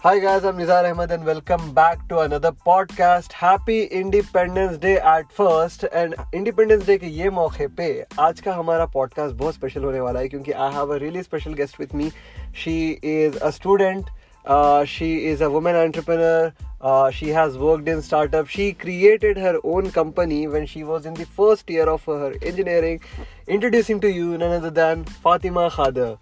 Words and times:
Hi 0.00 0.18
guys, 0.18 0.44
I'm 0.44 0.56
Nizar 0.56 0.90
Ahmed 0.90 1.10
and 1.10 1.24
welcome 1.24 1.72
back 1.74 2.08
to 2.10 2.18
another 2.18 2.52
podcast. 2.52 3.32
Happy 3.32 3.84
Independence 3.84 4.78
Day 4.78 4.98
at 4.98 5.32
first 5.32 5.84
and 5.92 6.14
Independence 6.32 6.84
Day 6.86 6.98
के 6.98 7.06
ये 7.06 7.30
मौके 7.30 7.66
पे 7.76 8.06
आज 8.20 8.40
का 8.40 8.54
हमारा 8.54 8.86
podcast 8.96 9.32
बहुत 9.32 9.54
special 9.54 9.84
होने 9.84 10.00
वाला 10.00 10.20
है 10.20 10.28
क्योंकि 10.28 10.52
I 10.52 10.70
have 10.76 10.90
a 10.90 10.98
really 11.04 11.24
special 11.28 11.56
guest 11.60 11.78
with 11.82 11.94
me. 12.02 12.12
She 12.52 12.76
is 13.02 13.36
a 13.42 13.52
student. 13.52 14.10
Uh, 14.46 14.84
she 14.84 15.26
is 15.26 15.40
a 15.40 15.50
woman 15.50 15.74
entrepreneur. 15.74 16.52
Uh, 16.80 17.10
she 17.10 17.30
has 17.30 17.58
worked 17.58 17.88
in 17.88 18.02
startup. 18.02 18.46
She 18.46 18.72
created 18.72 19.36
her 19.36 19.58
own 19.64 19.90
company 19.90 20.46
when 20.46 20.66
she 20.66 20.84
was 20.84 21.06
in 21.06 21.14
the 21.14 21.26
first 21.26 21.68
year 21.68 21.88
of 21.88 22.04
her 22.04 22.34
engineering. 22.42 23.00
Introducing 23.48 24.00
to 24.00 24.08
you 24.08 24.38
none 24.38 24.52
other 24.52 24.70
than 24.70 25.04
Fatima 25.04 25.70
Khader. 25.70 26.18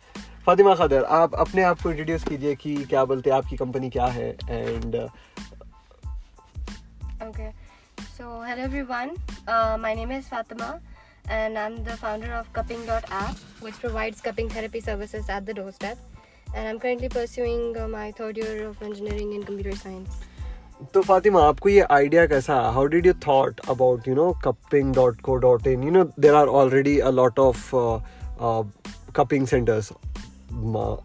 Fatima 0.50 0.74
खादर 0.76 1.04
आप 1.16 1.34
अपने 1.42 1.64
आप 1.64 1.82
को 1.82 1.90
introduce 1.90 2.24
कीजिए 2.24 2.54
कि 2.56 2.74
क्या 2.84 3.04
बोलते 3.06 3.30
हैं 3.30 3.38
आपकी 3.38 3.56
कंपनी 3.56 3.90
क्या 3.90 4.06
है 4.14 4.30
and 4.30 4.96
okay 7.26 7.50
so 8.00 8.42
hello 8.44 8.64
everyone 8.64 9.12
my 9.82 9.96
name 9.96 10.12
is 10.12 10.30
Fatima 10.30 10.70
and 11.28 11.58
I 11.58 11.66
am 11.66 11.78
the 11.78 11.98
founder 12.02 12.34
of 12.38 12.48
cupping 12.56 12.88
dot 12.88 13.04
app 13.20 13.62
which 13.64 13.76
provides 13.76 14.22
cupping 14.22 14.50
therapy 14.56 14.82
services 14.82 15.32
at 15.32 15.44
the 15.44 15.56
doorstep 15.60 15.98
and 16.48 16.58
I 16.58 16.66
am 16.66 16.78
currently 16.78 17.10
pursuing 17.10 17.78
my 17.92 18.12
third 18.20 18.38
year 18.38 18.66
of 18.68 18.84
engineering 18.84 19.34
in 19.34 19.44
computer 19.44 19.78
science 19.78 20.20
तो 20.94 21.02
फातिमा 21.04 21.44
आपको 21.44 21.70
ये 21.70 21.88
idea 21.92 22.26
कैसा? 22.28 22.60
How 22.72 22.86
did 22.88 23.06
you 23.06 23.14
thought 23.28 23.60
about 23.70 24.08
you 24.08 24.16
know 24.16 24.32
cupping 24.46 24.94
dot 24.96 25.22
co 25.22 25.36
dot 25.48 25.68
in 25.68 25.84
you 25.84 25.92
know 25.92 26.04
there 26.20 26.36
are 26.36 26.58
already 26.58 27.00
a 27.00 27.10
lot 27.22 27.40
of 27.40 27.72
cupping 29.16 29.48
centres 29.48 29.92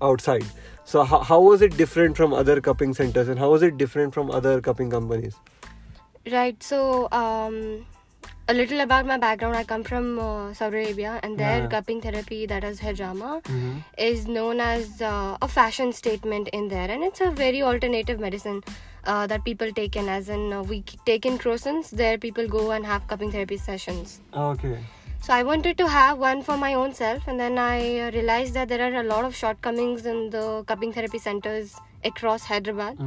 outside 0.02 0.44
so 0.84 1.02
how, 1.04 1.18
how 1.20 1.40
was 1.40 1.62
it 1.62 1.76
different 1.76 2.16
from 2.16 2.32
other 2.32 2.60
cupping 2.60 2.94
centers 2.94 3.28
and 3.28 3.38
how 3.38 3.50
was 3.50 3.62
it 3.62 3.76
different 3.76 4.12
from 4.14 4.30
other 4.30 4.60
cupping 4.60 4.90
companies 4.90 5.36
Right. 6.32 6.62
So, 6.62 7.08
um, 7.12 7.84
a 8.48 8.54
little 8.54 8.80
about 8.80 9.04
my 9.06 9.18
background. 9.18 9.56
I 9.56 9.64
come 9.64 9.84
from 9.84 10.18
uh, 10.18 10.54
Saudi 10.54 10.84
Arabia, 10.84 11.20
and 11.22 11.36
their 11.38 11.58
Yeah. 11.62 11.66
cupping 11.66 12.00
therapy, 12.00 12.46
that 12.46 12.64
is 12.64 12.80
hijama, 12.80 13.42
is 13.98 14.26
known 14.26 14.58
as 14.60 15.02
uh, 15.02 15.36
a 15.42 15.48
fashion 15.48 15.92
statement 15.92 16.48
in 16.48 16.68
there, 16.68 16.90
and 16.90 17.04
it's 17.04 17.20
a 17.20 17.30
very 17.30 17.62
alternative 17.62 18.20
medicine. 18.20 18.62
Uh, 19.04 19.26
that 19.26 19.44
people 19.44 19.70
take 19.70 19.96
in, 19.96 20.08
as 20.08 20.30
in 20.30 20.50
uh, 20.50 20.62
we 20.62 20.82
take 21.04 21.26
in 21.26 21.36
croissants. 21.38 21.90
There, 21.90 22.16
people 22.16 22.48
go 22.48 22.70
and 22.70 22.86
have 22.86 23.06
cupping 23.06 23.30
therapy 23.30 23.58
sessions. 23.58 24.20
okay 24.34 24.78
So 25.24 25.32
I 25.32 25.42
wanted 25.42 25.78
to 25.78 25.88
have 25.88 26.18
one 26.18 26.42
for 26.42 26.54
my 26.58 26.74
own 26.74 26.92
self, 26.92 27.26
and 27.26 27.40
then 27.40 27.58
I 27.58 28.10
realized 28.10 28.52
that 28.54 28.68
there 28.68 28.82
are 28.86 29.00
a 29.00 29.02
lot 29.02 29.24
of 29.24 29.34
shortcomings 29.34 30.04
in 30.04 30.28
the 30.28 30.64
cupping 30.64 30.92
therapy 30.92 31.18
centers 31.18 31.76
across 32.04 32.44
Hyderabad, 32.44 32.98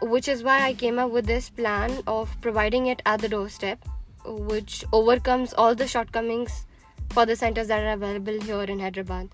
which 0.00 0.28
is 0.28 0.44
why 0.44 0.60
I 0.64 0.74
came 0.74 1.00
up 1.00 1.10
with 1.10 1.26
this 1.26 1.50
plan 1.50 2.04
of 2.06 2.30
providing 2.40 2.86
it 2.86 3.02
at 3.04 3.20
the 3.20 3.28
doorstep, 3.28 3.84
which 4.24 4.84
overcomes 4.92 5.52
all 5.54 5.74
the 5.74 5.88
shortcomings 5.88 6.66
for 7.08 7.26
the 7.26 7.34
centers 7.34 7.66
that 7.66 7.82
are 7.82 7.94
available 7.94 8.40
here 8.42 8.62
in 8.62 8.78
Hyderabad. 8.78 9.28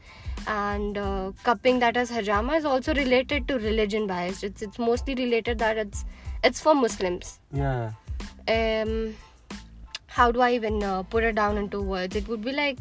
And 0.46 0.96
uh, 0.96 1.32
cupping 1.42 1.80
that 1.80 1.98
is 1.98 2.10
hijama 2.10 2.56
is 2.56 2.64
also 2.64 2.94
related 2.94 3.46
to 3.48 3.58
religion 3.58 4.06
bias. 4.06 4.42
It's 4.42 4.62
it's 4.62 4.78
mostly 4.78 5.14
related 5.14 5.58
that 5.58 5.76
it's 5.76 6.06
it's 6.42 6.60
for 6.60 6.74
Muslims 6.74 7.40
yeah 7.52 7.92
um 8.48 9.14
how 10.16 10.30
do 10.32 10.40
i 10.40 10.52
even 10.52 10.82
uh, 10.82 11.02
put 11.14 11.24
it 11.24 11.34
down 11.34 11.58
into 11.58 11.80
words? 11.80 12.16
It 12.16 12.28
would 12.28 12.42
be 12.42 12.52
like 12.52 12.78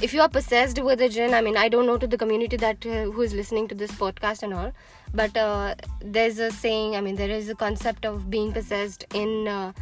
if 0.00 0.12
you 0.12 0.20
are 0.20 0.28
possessed 0.28 0.80
with 0.82 1.00
a 1.06 1.08
jinn 1.16 1.34
i 1.38 1.40
mean 1.46 1.56
i 1.56 1.68
don't 1.72 1.86
know 1.86 1.96
to 1.96 2.06
the 2.06 2.18
community 2.22 2.56
that 2.56 2.86
uh, 2.86 3.04
who 3.16 3.22
is 3.22 3.34
listening 3.40 3.68
to 3.68 3.74
this 3.82 3.92
podcast 3.92 4.42
and 4.42 4.54
all 4.54 4.72
but 5.14 5.36
uh, 5.36 5.74
there's 6.00 6.38
a 6.38 6.50
saying 6.50 6.96
i 6.96 7.00
mean 7.00 7.14
there 7.14 7.30
is 7.30 7.48
a 7.48 7.54
concept 7.54 8.04
of 8.10 8.28
being 8.30 8.52
possessed 8.52 9.04
in 9.14 9.46
uh, 9.46 9.72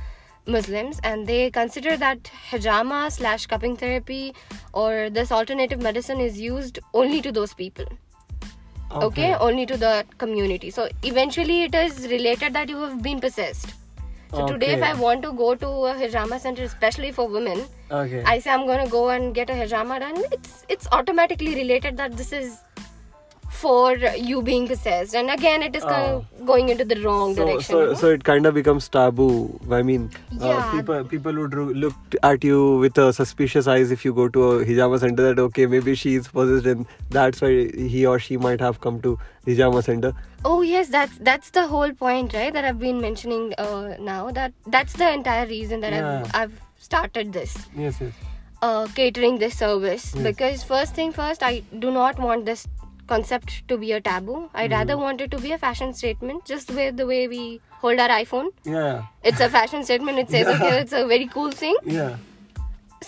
muslims 0.46 1.00
and 1.04 1.26
they 1.26 1.40
consider 1.50 1.96
that 1.96 2.30
hijama 2.50 3.00
slash 3.16 3.46
cupping 3.46 3.76
therapy 3.76 4.34
or 4.74 5.08
this 5.08 5.32
alternative 5.40 5.80
medicine 5.88 6.20
is 6.20 6.40
used 6.40 6.78
only 6.92 7.20
to 7.22 7.32
those 7.32 7.54
people. 7.54 7.84
Okay. 8.92 9.34
only 9.34 9.66
to 9.66 9.76
the 9.76 10.04
community. 10.18 10.68
So 10.68 10.88
eventually 11.04 11.62
it 11.62 11.74
is 11.76 12.08
related 12.08 12.54
that 12.54 12.68
you 12.68 12.78
have 12.78 13.00
been 13.04 13.20
possessed 13.20 13.74
so 14.32 14.46
today 14.46 14.72
if 14.78 14.82
i 14.82 14.94
want 14.94 15.22
to 15.26 15.32
go 15.32 15.54
to 15.54 15.68
a 15.90 15.94
hijama 16.00 16.38
center 16.40 16.62
especially 16.62 17.10
for 17.10 17.28
women 17.28 17.62
okay. 17.90 18.22
I 18.24 18.38
say 18.38 18.50
i'm 18.50 18.66
going 18.66 18.84
to 18.84 18.90
go 18.90 19.10
and 19.10 19.34
get 19.34 19.50
a 19.50 19.54
hijama 19.54 19.98
done. 20.00 20.18
It's 20.32 20.64
it's 20.68 20.86
automatically 20.92 21.54
related 21.54 21.96
that 21.96 22.16
this 22.16 22.32
is 22.32 22.58
for 23.50 23.94
you 24.30 24.40
being 24.42 24.66
possessed 24.66 25.14
and 25.14 25.30
again 25.30 25.62
it 25.62 25.74
is 25.74 25.82
kind 25.82 26.10
of 26.12 26.46
going 26.46 26.68
into 26.68 26.84
the 26.84 26.96
wrong 27.02 27.34
so, 27.34 27.44
direction 27.44 27.64
so, 27.74 27.80
you 27.80 27.86
know? 27.88 27.94
so 27.94 28.10
it 28.10 28.22
kind 28.24 28.46
of 28.46 28.54
becomes 28.54 28.88
taboo. 28.88 29.60
I 29.70 29.82
mean, 29.82 30.10
uh, 30.40 30.46
Yeah. 30.46 30.70
people 30.76 31.04
people 31.04 31.34
would 31.40 31.54
look 31.54 32.16
at 32.22 32.44
you 32.44 32.76
with 32.84 32.96
a 32.96 33.12
suspicious 33.12 33.66
eyes 33.66 33.90
if 33.90 34.04
you 34.04 34.12
go 34.14 34.28
to 34.28 34.44
a 34.52 34.64
hijama 34.64 35.00
center. 35.00 35.26
That 35.28 35.42
okay, 35.46 35.66
maybe 35.66 35.94
she's 35.94 36.28
possessed, 36.28 36.66
and 36.66 36.86
that's 37.10 37.40
why 37.42 37.50
he 37.94 38.06
or 38.06 38.18
she 38.28 38.36
might 38.46 38.60
have 38.60 38.80
come 38.80 39.00
to 39.02 39.18
hijama 39.46 39.82
center. 39.90 40.12
Oh 40.44 40.62
yes, 40.62 40.88
that's 40.88 41.18
that's 41.30 41.50
the 41.50 41.66
whole 41.66 41.92
point, 41.92 42.32
right? 42.32 42.52
That 42.52 42.64
I've 42.64 42.78
been 42.78 43.00
mentioning 43.00 43.52
uh, 43.58 43.96
now. 43.98 44.30
That 44.30 44.52
that's 44.66 44.92
the 45.04 45.12
entire 45.12 45.46
reason 45.46 45.80
that 45.80 45.92
Yeah. 45.92 46.22
I've 46.24 46.34
I've 46.42 46.60
started 46.90 47.32
this. 47.32 47.56
Yes, 47.76 48.00
yes. 48.00 48.12
uh, 48.62 48.86
catering 48.94 49.38
this 49.38 49.58
service 49.58 50.14
because 50.24 50.62
first 50.70 50.94
thing 50.96 51.12
first 51.18 51.42
i 51.42 51.52
do 51.84 51.90
not 51.98 52.18
want 52.24 52.44
this 52.48 52.64
concept 53.12 53.54
to 53.72 53.78
be 53.84 53.92
a 53.98 54.00
taboo. 54.08 54.38
I 54.54 54.66
rather 54.74 54.96
want 55.04 55.20
it 55.26 55.30
to 55.36 55.38
be 55.44 55.52
a 55.52 55.58
fashion 55.66 55.94
statement 56.00 56.44
just 56.54 56.70
with 56.80 56.96
the 57.02 57.06
way 57.12 57.20
we 57.36 57.44
hold 57.84 57.98
our 58.06 58.12
iphone. 58.22 58.50
Yeah, 58.64 59.04
it's 59.22 59.40
a 59.40 59.48
fashion 59.60 59.84
statement. 59.92 60.18
It 60.26 60.30
says 60.36 60.52
okay 60.56 60.74
it's 60.80 60.98
a 61.04 61.06
very 61.14 61.30
cool 61.38 61.56
thing. 61.62 61.76
Yeah. 62.00 62.16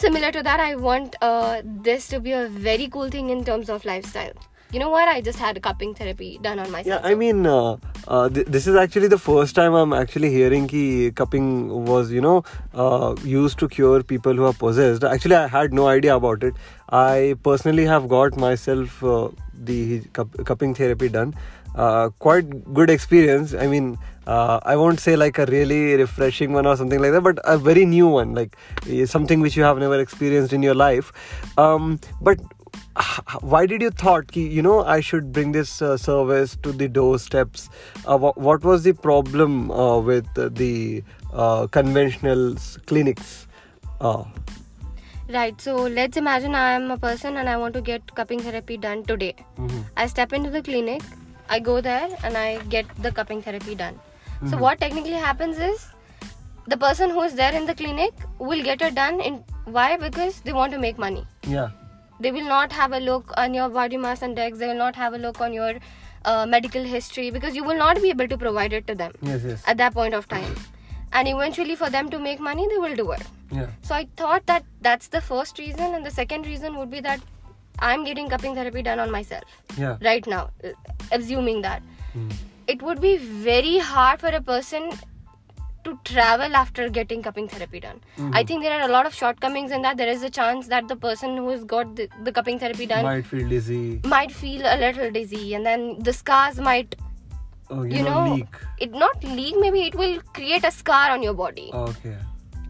similar 0.00 0.28
to 0.34 0.42
that 0.44 0.60
i 0.66 0.74
want 0.84 1.16
uh, 1.26 1.60
this 1.88 2.04
to 2.12 2.18
be 2.26 2.30
a 2.36 2.48
very 2.66 2.86
cool 2.94 3.10
thing 3.14 3.26
in 3.34 3.44
terms 3.48 3.68
of 3.74 3.84
lifestyle. 3.88 4.32
You 4.74 4.80
know 4.82 4.88
what? 4.92 5.06
I 5.14 5.20
just 5.24 5.38
had 5.38 5.58
a 5.58 5.60
cupping 5.64 5.91
therapy 5.96 6.28
done 6.44 6.58
on 6.58 6.70
myself. 6.74 7.02
Yeah, 7.02 7.08
I 7.08 7.14
mean, 7.22 7.46
uh, 7.46 7.76
uh, 8.08 8.30
th- 8.30 8.46
this 8.46 8.66
is 8.66 8.74
actually 8.82 9.08
the 9.14 9.18
first 9.24 9.54
time 9.58 9.74
I'm 9.80 9.92
actually 9.92 10.30
hearing 10.36 10.66
ki 10.66 11.10
cupping 11.20 11.50
was, 11.91 12.10
you 12.10 12.22
know, 12.26 12.42
uh, 12.72 13.14
used 13.22 13.58
to 13.64 13.68
cure 13.68 14.02
people 14.02 14.41
who 14.42 14.46
are 14.52 14.54
possessed. 14.62 15.04
Actually, 15.04 15.36
I 15.41 15.46
had 15.56 15.74
no 15.74 15.88
idea 15.88 16.16
about 16.16 16.42
it. 16.42 16.54
I 16.92 17.36
personally 17.42 17.86
have 17.86 18.08
got 18.08 18.36
myself 18.36 19.03
uh, 19.03 19.30
the 19.54 20.00
cup- 20.12 20.44
cupping 20.44 20.75
therapy 20.75 21.08
done. 21.08 21.34
Uh, 21.75 22.10
quite 22.19 22.75
good 22.75 22.91
experience. 22.91 23.54
I 23.54 23.66
mean, 23.66 23.98
uh, 24.26 24.60
I 24.62 24.76
won't 24.76 25.00
say 25.00 25.16
like 25.16 25.38
a 25.38 25.47
really 25.47 25.94
refreshing 25.94 26.53
one 26.53 26.66
or 26.66 26.76
something 26.76 27.00
like 27.00 27.12
that, 27.12 27.22
but 27.22 27.38
a 27.44 27.56
very 27.56 27.86
new 27.86 28.08
one, 28.08 28.34
like 28.34 28.56
eh, 28.91 29.06
something 29.06 29.41
which 29.41 29.56
you 29.56 29.62
have 29.62 29.78
never 29.78 29.98
experienced 29.98 30.53
in 30.53 30.62
your 30.62 30.75
life. 30.75 31.12
Um, 31.56 31.98
but 32.20 32.38
why 33.41 33.64
did 33.64 33.80
you 33.80 33.91
thought 33.91 34.30
ki, 34.30 34.47
you 34.47 34.62
know 34.62 34.84
i 34.84 35.00
should 35.00 35.32
bring 35.32 35.53
this 35.53 35.80
uh, 35.82 35.97
service 35.97 36.56
to 36.62 36.72
the 36.72 36.88
doorsteps 36.88 37.69
uh, 38.06 38.16
what, 38.16 38.36
what 38.36 38.62
was 38.64 38.82
the 38.82 38.92
problem 38.92 39.70
uh, 39.70 39.98
with 39.98 40.26
the 40.34 41.03
uh, 41.32 41.66
conventional 41.69 42.54
clinics 42.86 43.47
uh, 44.00 44.24
right 45.28 45.60
so 45.60 45.75
let's 45.99 46.16
imagine 46.16 46.55
i 46.55 46.72
am 46.72 46.91
a 46.91 46.97
person 46.97 47.37
and 47.37 47.49
i 47.49 47.56
want 47.56 47.75
to 47.75 47.81
get 47.81 48.15
cupping 48.15 48.41
therapy 48.41 48.77
done 48.77 49.05
today 49.05 49.34
I 49.97 50.06
step 50.06 50.33
into 50.33 50.49
the 50.50 50.62
clinic, 50.62 51.03
I 51.49 51.59
go 51.59 51.81
there 51.81 52.09
and 52.25 52.37
I 52.37 52.59
get 52.75 52.87
the 53.03 53.12
cupping 53.12 53.43
therapy 53.43 53.75
done. 53.75 53.99
So 54.50 54.56
what 54.56 54.81
technically 54.81 55.12
happens 55.12 55.59
is 55.59 55.87
the 56.66 56.77
person 56.77 57.10
who 57.10 57.21
is 57.22 57.34
there 57.34 57.53
in 57.55 57.66
the 57.66 57.75
clinic 57.75 58.12
will 58.38 58.62
get 58.62 58.81
it 58.83 58.94
done 58.94 59.21
in 59.21 59.44
why? 59.66 59.97
Because 59.97 60.41
they 60.41 60.53
want 60.53 60.72
to 60.72 60.78
make 60.78 60.99
money. 60.99 61.27
yeah 61.47 61.69
They 62.21 62.33
will 62.33 62.48
not 62.48 62.72
have 62.72 62.92
a 62.92 63.01
look 63.01 63.33
on 63.36 63.53
your 63.54 63.68
body 63.68 63.98
mass 63.98 64.22
index, 64.22 64.59
they 64.59 64.66
will 64.66 64.83
not 64.86 64.97
have 64.97 65.13
a 65.13 65.18
look 65.18 65.41
on 65.41 65.53
your 65.53 65.75
uh, 66.25 66.47
medical 66.47 66.83
history 66.83 67.30
because 67.30 67.54
you 67.54 67.65
will 67.65 67.77
not 67.77 68.01
be 68.01 68.10
able 68.10 68.28
to 68.28 68.39
provide 68.39 68.72
it 68.72 68.86
to 68.86 68.95
them 68.95 69.13
yes 69.22 69.42
yes 69.45 69.63
at 69.66 69.77
that 69.77 69.95
point 69.95 70.15
of 70.15 70.28
time. 70.28 70.54
And 71.12 71.28
eventually 71.28 71.74
for 71.76 71.91
them 71.91 72.10
to 72.10 72.18
make 72.18 72.41
money, 72.41 72.66
they 72.68 72.78
will 72.78 72.97
do 72.97 73.10
it. 73.12 73.22
yeah. 73.50 73.68
So 73.82 73.94
I 73.94 74.09
thought 74.16 74.47
that 74.47 74.64
that's 74.80 75.09
the 75.09 75.20
first 75.20 75.59
reason, 75.59 75.94
and 75.94 76.06
the 76.06 76.10
second 76.10 76.47
reason 76.47 76.76
would 76.78 76.91
be 76.91 77.00
that 77.00 77.20
I'm 77.78 78.04
getting 78.04 78.28
cupping 78.28 78.54
therapy 78.54 78.82
done 78.82 78.98
on 78.98 79.10
myself 79.10 79.44
yeah. 79.76 79.97
right 80.03 80.26
now, 80.26 80.50
uh, 80.64 80.70
assuming 81.10 81.62
that. 81.62 81.82
It 82.66 82.82
would 82.82 83.00
be 83.00 83.16
very 83.16 83.78
hard 83.78 84.20
for 84.20 84.28
a 84.28 84.41
person 84.41 84.92
to 85.84 85.98
travel 86.04 86.54
after 86.54 86.88
getting 86.88 87.22
cupping 87.22 87.48
therapy 87.48 87.80
done. 87.80 88.00
I 88.32 88.44
think 88.44 88.62
there 88.62 88.72
are 88.80 88.88
a 88.88 88.92
lot 88.92 89.04
of 89.04 89.15
shortcomings 89.15 89.72
in 89.72 89.82
that. 89.82 89.97
There 89.97 90.08
is 90.08 90.22
a 90.22 90.30
chance 90.30 90.68
that 90.68 90.86
the 90.88 90.94
person 90.97 91.36
who 91.36 91.48
has 91.48 91.65
got 91.65 91.97
the, 91.97 92.08
the 92.22 92.30
cupping 92.32 92.58
therapy 92.58 92.86
done 92.86 93.03
might 93.04 93.26
feel 93.26 93.48
dizzy. 93.48 94.00
might 94.04 94.30
feel 94.30 94.62
a 94.65 94.76
little 94.76 95.10
dizzy, 95.10 95.54
and 95.54 95.66
then 95.66 95.98
the 95.98 96.12
scars 96.12 96.60
might, 96.60 96.94
oh, 97.72 97.83
you, 97.83 97.97
you, 97.98 98.03
know, 98.09 98.19
know, 98.27 98.34
leak 98.34 98.60
it 98.86 98.92
not 99.07 99.24
leak. 99.24 99.57
Maybe 99.65 99.83
it 99.89 99.95
will 100.03 100.21
create 100.39 100.65
a 100.65 100.71
scar 100.83 101.10
on 101.16 101.22
your 101.30 101.34
body, 101.34 101.71
okay 101.86 102.16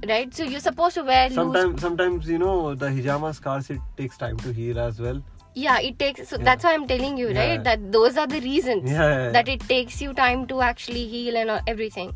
right? 0.08 0.34
So 0.34 0.42
you're 0.52 0.60
supposed 0.60 0.96
to 0.96 1.02
wear 1.08 1.28
loose 1.28 1.36
sometimes 1.36 1.80
sometimes 1.82 2.28
you 2.28 2.38
know 2.38 2.74
the 2.74 2.88
hijama 2.94 3.34
scars 3.34 3.70
it 3.74 3.80
takes 3.96 4.16
time 4.22 4.36
to 4.46 4.52
heal 4.52 4.80
as 4.84 5.00
well 5.04 5.22
yeah 5.54 5.78
it 5.88 5.98
takes 6.00 6.28
so 6.28 6.36
Yeah. 6.38 6.44
that's 6.48 6.64
why 6.64 6.72
i'm 6.74 6.86
telling 6.92 7.16
you 7.22 7.26
right 7.28 7.52
Yeah. 7.58 7.62
that 7.68 7.84
those 7.96 8.16
are 8.22 8.26
the 8.26 8.40
reasons 8.46 8.90
Yeah, 8.90 9.30
that 9.36 9.48
it 9.54 9.60
takes 9.72 10.00
you 10.04 10.14
time 10.22 10.46
to 10.52 10.60
actually 10.68 11.04
heal 11.12 11.36
and 11.42 11.50
uh, 11.56 11.60
everything 11.74 12.12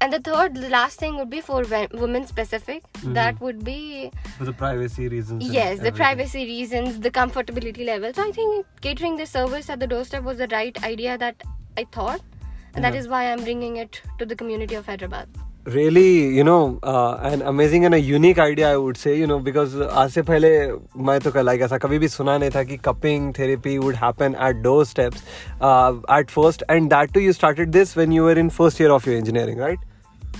and 0.00 0.12
the 0.12 0.20
third 0.28 0.56
the 0.56 0.68
last 0.68 0.98
thing 0.98 1.16
would 1.16 1.30
be 1.30 1.40
for 1.40 1.62
women 2.04 2.26
specific 2.26 2.82
that 3.20 3.40
would 3.40 3.64
be 3.64 4.10
For 4.36 4.44
the 4.44 4.52
privacy 4.52 5.08
reasons. 5.08 5.48
yes 5.58 5.80
the 5.80 5.92
privacy 5.92 6.44
reasons 6.44 7.00
the 7.00 7.10
comfortability 7.22 7.86
level 7.86 8.12
so 8.12 8.26
i 8.28 8.30
think 8.32 8.66
catering 8.88 9.16
the 9.16 9.26
service 9.34 9.70
at 9.70 9.80
the 9.80 9.86
doorstep 9.86 10.22
was 10.32 10.38
the 10.38 10.48
right 10.48 10.84
idea 10.92 11.16
that 11.26 11.48
i 11.77 11.85
thought 11.97 12.21
and 12.75 12.83
that 12.85 12.93
Yeah. 12.93 12.99
is 13.03 13.07
why 13.13 13.21
i'm 13.33 13.43
bringing 13.43 13.77
it 13.85 14.01
to 14.19 14.25
the 14.33 14.35
community 14.41 14.75
of 14.75 14.85
hyderabad 14.93 15.27
really 15.75 16.35
you 16.35 16.43
know 16.43 16.79
uh, 16.91 17.17
an 17.29 17.41
amazing 17.49 17.83
and 17.87 17.95
a 17.97 17.99
unique 18.09 18.39
idea 18.43 18.69
i 18.71 18.77
would 18.83 18.99
say 19.01 19.15
you 19.21 19.27
know 19.31 19.37
because 19.47 19.75
आज 20.03 20.11
से 20.11 20.21
पहले 20.29 20.51
मैं 21.09 21.19
तो 21.25 21.41
like 21.49 21.61
ऐसा 21.61 21.77
कभी 21.85 21.99
भी 21.99 22.07
सुना 22.13 22.37
नहीं 22.43 22.49
था 22.55 22.63
कि 22.71 22.77
cupping 22.87 23.27
therapy 23.39 23.75
would 23.85 23.99
happen 24.03 24.37
at 24.47 24.63
doorsteps 24.67 25.21
uh, 25.61 25.93
at 26.17 26.31
first 26.37 26.63
and 26.75 26.95
that 26.95 27.13
too 27.17 27.25
you 27.27 27.33
started 27.41 27.77
this 27.79 27.95
when 28.01 28.17
you 28.17 28.23
were 28.29 28.37
in 28.45 28.49
first 28.59 28.79
year 28.83 28.91
of 28.97 29.05
your 29.11 29.17
engineering 29.23 29.63
right 29.67 29.85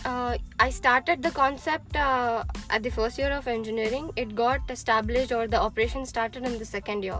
uh, 0.05 0.37
I 0.59 0.69
started 0.69 1.21
the 1.23 1.31
concept 1.31 1.95
uh, 1.95 2.43
at 2.69 2.83
the 2.83 2.89
first 2.89 3.17
year 3.17 3.31
of 3.37 3.47
engineering. 3.47 4.11
It 4.15 4.33
got 4.35 4.69
established 4.69 5.31
or 5.37 5.47
the 5.47 5.59
operation 5.59 6.05
started 6.05 6.45
in 6.45 6.57
the 6.57 6.65
second 6.65 7.03
year. 7.03 7.17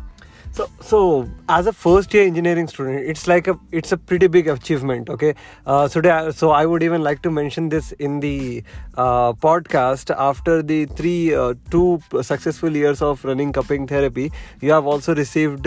so 0.54 0.68
so 0.80 1.28
as 1.48 1.66
a 1.66 1.72
first 1.72 2.14
year 2.14 2.24
engineering 2.24 2.68
student 2.68 3.04
it's 3.12 3.26
like 3.26 3.48
a 3.48 3.58
it's 3.72 3.90
a 3.90 3.96
pretty 3.96 4.28
big 4.28 4.46
achievement 4.46 5.10
okay? 5.10 5.34
Uh, 5.66 5.88
so 5.88 6.00
today, 6.00 6.30
so 6.30 6.50
i 6.50 6.64
would 6.64 6.82
even 6.82 7.02
like 7.02 7.22
to 7.22 7.30
mention 7.30 7.68
this 7.68 7.90
in 7.92 8.20
the 8.20 8.62
uh, 8.96 9.32
podcast. 9.32 10.14
After 10.16 10.62
the 10.62 10.86
three 10.86 11.34
uh, 11.34 11.54
two 11.70 12.00
successful 12.22 12.76
years 12.76 13.02
of 13.02 13.24
running 13.24 13.52
cupping 13.52 13.88
therapy 13.88 14.30
you 14.60 14.70
have 14.70 14.86
also 14.86 15.14
received 15.14 15.66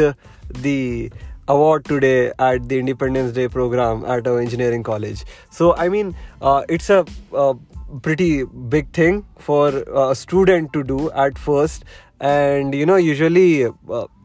the 0.50 1.12
award 1.50 1.84
today 1.86 2.31
at 2.39 2.69
the 2.69 2.80
independence 2.80 3.34
day 3.34 3.48
program 3.50 4.06
at 4.06 4.25
our 4.25 4.39
engineering 4.39 4.84
college. 4.84 5.25
So 5.50 5.75
i 5.75 5.89
mean 5.89 6.16
uh, 6.42 6.63
it's 6.69 6.89
a 6.89 7.06
uh, 7.34 7.56
pretty 8.01 8.44
big 8.44 8.92
thing 8.94 9.25
for 9.38 9.69
a 10.10 10.13
student 10.16 10.72
to 10.74 10.84
do 10.84 11.12
at 11.12 11.38
first 11.38 11.84
and 12.21 12.75
you 12.75 12.85
know 12.85 12.97
usually 12.99 13.47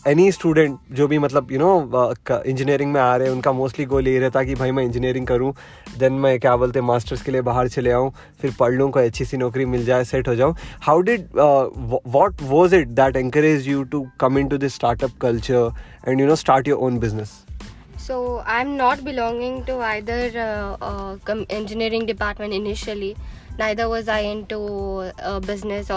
any 0.09 0.31
student 0.33 0.79
जो 0.93 1.07
भी 1.09 1.19
मतलब 1.19 1.51
you 1.53 1.59
know 1.59 2.15
engineering 2.31 2.93
में 2.93 3.01
आ 3.01 3.17
रहे 3.17 3.27
हैं 3.29 3.35
उनका 3.35 3.51
mostly 3.53 3.85
गोल 3.87 4.09
ये 4.09 4.19
रहता 4.19 4.43
कि 4.45 4.55
भाई 4.55 4.71
मैं 4.71 4.85
इंजीनियरिंग 4.85 5.27
करूँ 5.27 5.53
देन 5.99 6.13
मैं 6.23 6.39
क्या 6.41 6.57
बोलते 6.57 6.79
हैं 6.79 6.87
मास्टर्स 6.87 7.23
के 7.23 7.33
लिए 7.33 7.41
बाहर 7.49 7.69
चले 7.69 7.91
आऊँ 7.91 8.11
फिर 8.41 8.55
पढ़ 8.61 8.73
लूँ 8.75 8.91
कोई 8.91 9.07
अच्छी 9.07 9.25
सी 9.25 9.37
नौकरी 9.37 9.65
मिल 9.65 9.85
जाए 9.85 10.05
सेट 10.05 10.29
हो 10.29 10.35
जाऊँ 10.35 10.55
how 10.83 11.01
did 11.01 11.29
what 11.37 12.43
was 12.43 12.75
it 12.75 12.89
that 13.01 13.17
encourage 13.17 13.69
you 13.69 13.83
to 13.93 14.05
come 14.21 14.39
in 14.39 14.49
to 14.49 14.59
this 14.59 14.75
startup 14.75 15.19
culture 15.23 15.71
and 16.09 16.21
you 16.21 16.27
know 16.27 16.37
start 16.37 16.69
your 16.69 16.79
own 16.79 16.99
business 16.99 17.41
I'm 18.53 18.71
not 18.77 19.03
belonging 19.05 19.59
to 19.65 19.75
either 19.89 20.17
uh, 20.37 20.77
uh, 20.81 21.17
com- 21.25 21.45
engineering 21.51 22.07
department 22.07 22.53
initially. 22.53 23.15
Neither 23.59 23.89
was 23.89 24.09
I 24.09 24.19
into 24.23 24.59
uh, 25.23 25.39
business 25.41 25.91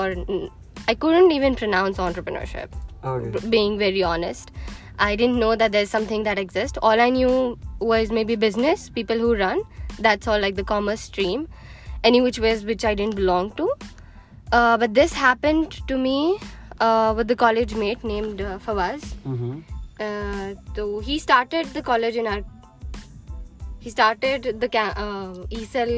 I 0.88 0.96
couldn't 0.96 1.32
even 1.32 1.56
pronounce 1.56 1.98
entrepreneurship. 1.98 2.70
b- 3.34 3.50
being 3.50 3.78
very 3.78 4.04
honest. 4.04 4.52
I 4.98 5.16
didn't 5.16 5.40
know 5.40 5.56
that 5.56 5.72
there's 5.72 5.90
something 5.90 6.24
that 6.24 6.40
exists. 6.40 6.78
All 6.82 7.02
I 7.06 7.10
knew 7.10 7.58
was 7.80 8.12
maybe 8.12 8.36
business, 8.36 8.90
people 8.90 9.18
who 9.18 9.36
run. 9.36 9.62
That's 10.00 10.28
all 10.28 10.40
like 10.40 10.56
the 10.56 10.64
commerce 10.64 11.02
stream. 11.02 11.48
Any 12.04 12.22
which 12.22 12.40
ways 12.40 12.64
which 12.66 12.86
I 12.86 12.94
didn't 12.96 13.16
belong 13.16 13.52
to. 13.62 13.70
Uh, 14.52 14.78
but 14.78 14.94
this 14.94 15.14
happened 15.14 15.72
to 15.88 15.98
me 15.98 16.40
uh, 16.80 17.14
with 17.18 17.28
the 17.28 17.36
college 17.36 17.74
mate 17.76 18.04
named 18.04 18.42
uh, 18.42 18.60
Fawaz. 18.60 19.14
mm-hmm. 19.28 19.60
Uh, 20.00 20.54
so 20.76 21.00
he 21.00 21.18
started 21.20 21.66
the 21.74 21.82
college 21.82 22.16
in 22.18 22.28
our. 22.28 22.44
He 23.80 23.90
started 23.90 24.60
the 24.60 24.68
ca- 24.68 24.94
uh, 24.98 25.46
E-Cell 25.50 25.92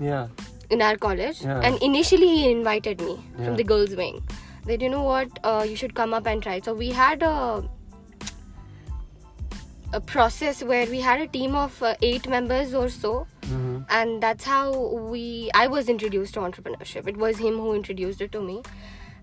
yeah 0.00 0.26
in 0.70 0.82
our 0.82 0.96
college 0.96 1.42
Yeah. 1.42 1.60
and 1.68 1.82
initially 1.82 2.28
he 2.36 2.50
invited 2.50 3.00
me 3.00 3.14
Yeah. 3.16 3.44
from 3.46 3.56
the 3.56 3.64
girls 3.72 3.94
wing 4.02 4.22
that 4.66 4.80
you 4.86 4.90
know 4.94 5.02
what 5.02 5.38
uh, 5.44 5.64
you 5.68 5.76
should 5.82 5.94
come 5.94 6.12
up 6.20 6.26
and 6.26 6.42
try 6.42 6.60
so 6.60 6.74
we 6.74 6.90
had 6.90 7.22
a 7.22 7.36
a 9.94 10.00
process 10.00 10.62
where 10.62 10.86
we 10.86 11.00
had 11.00 11.20
a 11.20 11.26
team 11.26 11.54
of 11.54 11.82
uh, 11.82 11.94
eight 12.02 12.28
members 12.28 12.74
or 12.74 12.88
so 12.90 13.26
mm-hmm. 13.42 13.78
and 13.88 14.22
that's 14.22 14.44
how 14.44 14.64
we 15.12 15.50
i 15.54 15.66
was 15.66 15.88
introduced 15.88 16.34
to 16.34 16.40
entrepreneurship 16.40 17.08
it 17.08 17.16
was 17.16 17.38
him 17.38 17.54
who 17.56 17.72
introduced 17.74 18.20
it 18.20 18.30
to 18.30 18.42
me 18.42 18.60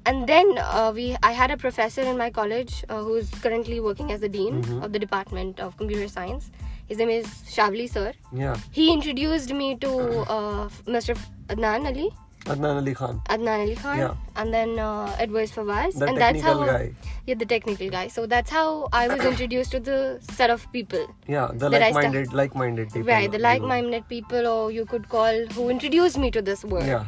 and 0.08 0.26
then 0.28 0.58
uh, 0.58 0.92
we 0.96 1.16
i 1.22 1.32
had 1.32 1.52
a 1.52 1.58
professor 1.66 2.02
in 2.02 2.18
my 2.18 2.32
college 2.32 2.84
uh, 2.90 2.98
who's 3.04 3.30
currently 3.46 3.80
working 3.80 4.12
as 4.12 4.20
the 4.22 4.30
dean 4.38 4.64
Mhm. 4.64 4.84
of 4.84 4.92
the 4.92 5.04
department 5.06 5.60
of 5.60 5.78
computer 5.78 6.08
science 6.08 6.50
his 6.90 6.98
name 7.02 7.10
is 7.10 7.26
shavli 7.56 7.88
sir 7.96 8.12
yeah 8.44 8.56
he 8.72 8.92
introduced 8.94 9.54
me 9.64 9.76
to 9.88 9.92
uh, 10.36 10.70
Mr. 10.98 11.16
Adnan 11.54 11.86
Ali, 11.92 12.08
Adnan 12.54 12.78
Ali 12.82 12.94
Khan 13.00 13.20
Adnan 13.36 13.60
Ali 13.66 13.76
Khan, 13.76 13.98
Yeah. 13.98 14.14
and 14.36 14.54
then 14.54 14.78
uh, 14.80 15.26
was 15.36 15.52
Fawaz, 15.58 15.98
the 16.00 16.06
and 16.08 16.18
that's 16.24 16.42
how 16.48 16.54
technical 16.54 16.74
guy 16.74 17.12
yeah 17.28 17.36
the 17.44 17.46
technical 17.54 17.90
guy. 17.90 18.08
So 18.16 18.26
that's 18.28 18.52
how 18.52 18.88
I 18.94 19.08
was 19.08 19.24
introduced 19.32 19.72
to 19.72 19.80
the 19.80 20.00
set 20.40 20.50
of 20.56 20.66
people, 20.72 21.06
yeah 21.28 21.48
the 21.54 21.70
That 21.70 21.82
I 21.82 21.92
sta- 21.92 21.96
like-minded 22.02 22.34
like-minded 22.34 22.88
people 22.94 23.12
right? 23.14 23.32
The 23.38 23.40
like-minded 23.50 24.08
people, 24.16 24.48
or 24.56 24.72
you 24.80 24.86
could 24.86 25.08
call 25.10 25.46
who 25.60 25.70
introduced 25.70 26.18
me 26.26 26.32
to 26.40 26.42
this 26.52 26.64
world. 26.74 26.86
yeah 26.86 27.06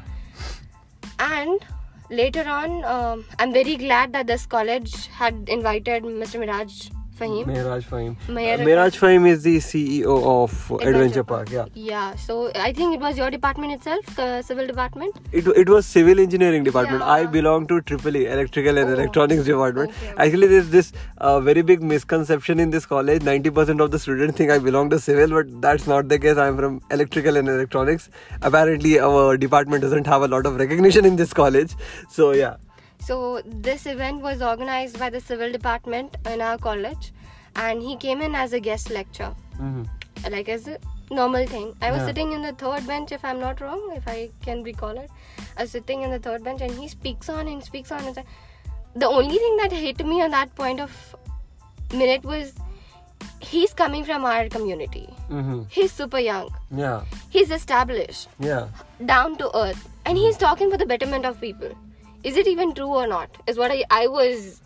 And 1.19 1.65
later 2.09 2.43
on, 2.47 2.83
um, 2.85 3.25
I'm 3.39 3.51
very 3.53 3.75
glad 3.75 4.13
that 4.13 4.27
this 4.27 4.45
college 4.45 5.07
had 5.07 5.49
invited 5.49 6.03
Mr. 6.03 6.39
Mehraj 6.43 6.91
Fahim. 7.19 7.45
Mehraj 7.51 7.85
Fahim. 7.91 8.15
Meher- 8.37 8.59
Uh, 8.61 8.65
Mehraj 8.67 8.97
Fahim 9.03 9.27
is 9.31 9.43
the 9.43 9.53
CEO 9.67 10.15
of 10.31 10.55
Adventure, 10.89 11.23
Park. 11.31 11.49
Yeah, 11.51 11.65
Yeah. 11.73 12.15
So 12.15 12.37
I 12.67 12.71
think 12.73 12.95
it 12.95 12.99
was 13.05 13.17
your 13.21 13.29
department 13.35 13.73
itself, 13.77 14.05
the 14.17 14.41
civil 14.49 14.67
department. 14.67 15.15
it, 15.31 15.47
it 15.63 15.69
was 15.75 15.85
civil 15.85 16.19
engineering 16.25 16.63
department. 16.69 17.01
I 17.03 17.25
belong 17.37 17.67
to 17.73 17.79
Triple 17.81 18.15
E, 18.21 18.25
electrical 18.37 18.77
and 18.83 18.89
Oh. 18.89 18.93
electronics 18.99 19.45
department. 19.45 19.91
Okay. 20.03 20.13
Actually, 20.27 20.47
there's 20.53 20.69
this 20.69 20.91
uh, 21.17 21.39
very 21.49 21.61
big 21.73 21.81
misconception 21.93 22.59
in 22.67 22.69
this 22.77 22.85
college. 22.85 23.23
Ninety 23.31 23.49
percent 23.61 23.81
of 23.87 23.91
the 23.91 23.99
students 24.05 24.37
think 24.37 24.51
I 24.51 24.59
belong 24.69 24.89
to 24.95 24.99
civil, 25.07 25.35
but 25.39 25.55
that's 25.67 25.87
not 25.95 26.09
the 26.15 26.19
case. 26.27 26.37
I'm 26.47 26.57
from 26.63 26.79
electrical 26.99 27.37
and 27.43 27.47
electronics. 27.57 28.09
Apparently, 28.41 28.99
our 28.99 29.37
department 29.37 29.81
doesn't 29.89 30.05
have 30.07 30.21
a 30.21 30.27
lot 30.37 30.45
of 30.45 30.57
recognition 30.65 31.05
in 31.13 31.15
this 31.15 31.33
college. 31.33 31.75
So 32.09 32.31
yeah. 32.43 32.55
So 32.99 33.41
this 33.45 33.85
event 33.85 34.21
was 34.21 34.41
organized 34.41 34.99
by 34.99 35.09
the 35.09 35.21
civil 35.21 35.51
department 35.51 36.17
in 36.25 36.41
our 36.41 36.57
college, 36.57 37.13
and 37.55 37.81
he 37.81 37.95
came 37.95 38.21
in 38.21 38.35
as 38.35 38.53
a 38.53 38.59
guest 38.59 38.89
lecture, 38.89 39.33
Mm-hmm. 39.59 40.31
like 40.31 40.49
as 40.49 40.67
a 40.67 40.77
normal 41.09 41.45
thing. 41.47 41.73
I 41.81 41.91
was 41.91 42.01
Yeah. 42.01 42.07
sitting 42.07 42.31
in 42.33 42.41
the 42.41 42.51
third 42.53 42.85
bench, 42.87 43.11
if 43.11 43.23
I'm 43.23 43.39
not 43.39 43.61
wrong, 43.61 43.81
if 43.95 44.07
I 44.07 44.29
can 44.43 44.63
recall 44.63 44.97
it. 44.97 45.09
I 45.57 45.61
was 45.63 45.71
sitting 45.71 46.01
in 46.01 46.11
the 46.11 46.19
third 46.19 46.43
bench, 46.43 46.61
and 46.61 46.71
he 46.71 46.87
speaks 46.87 47.29
on 47.29 47.47
and 47.47 47.63
speaks 47.63 47.91
on. 47.91 48.03
And 48.03 48.23
the 48.95 49.07
only 49.07 49.37
thing 49.37 49.57
that 49.57 49.71
hit 49.71 50.05
me 50.05 50.21
on 50.21 50.31
that 50.31 50.53
point 50.55 50.79
of 50.81 51.15
minute 51.93 52.23
was 52.25 52.53
he's 53.39 53.73
coming 53.73 54.03
from 54.03 54.25
our 54.25 54.49
community. 54.49 55.07
Mm-hmm. 55.29 55.61
He's 55.69 55.91
super 55.93 56.19
young. 56.19 56.49
Yeah. 56.75 57.01
He's 57.29 57.51
established. 57.51 58.27
Yeah. 58.39 58.67
down 59.05 59.37
to 59.37 59.47
earth 59.57 59.87
and 60.05 60.17
he's 60.17 60.37
talking 60.43 60.71
for 60.71 60.77
the 60.81 60.85
betterment 60.91 61.25
of 61.29 61.39
people 61.39 61.69
is 62.29 62.37
it 62.43 62.47
even 62.53 62.73
true 62.77 62.93
or 63.01 63.07
not 63.07 63.41
is 63.47 63.57
what 63.63 63.71
i, 63.71 63.83
I 63.89 64.07
was 64.07 64.61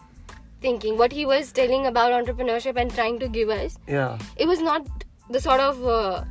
thinking 0.61 0.97
what 0.97 1.11
he 1.11 1.25
was 1.25 1.51
telling 1.51 1.87
about 1.87 2.11
entrepreneurship 2.19 2.79
and 2.81 2.93
trying 2.99 3.19
to 3.19 3.27
give 3.27 3.49
us 3.49 3.77
Yeah. 3.87 4.17
it 4.35 4.47
was 4.47 4.61
not 4.61 4.87
the 5.29 5.39
sort 5.39 5.59
of 5.59 5.83
uh, 5.85 6.23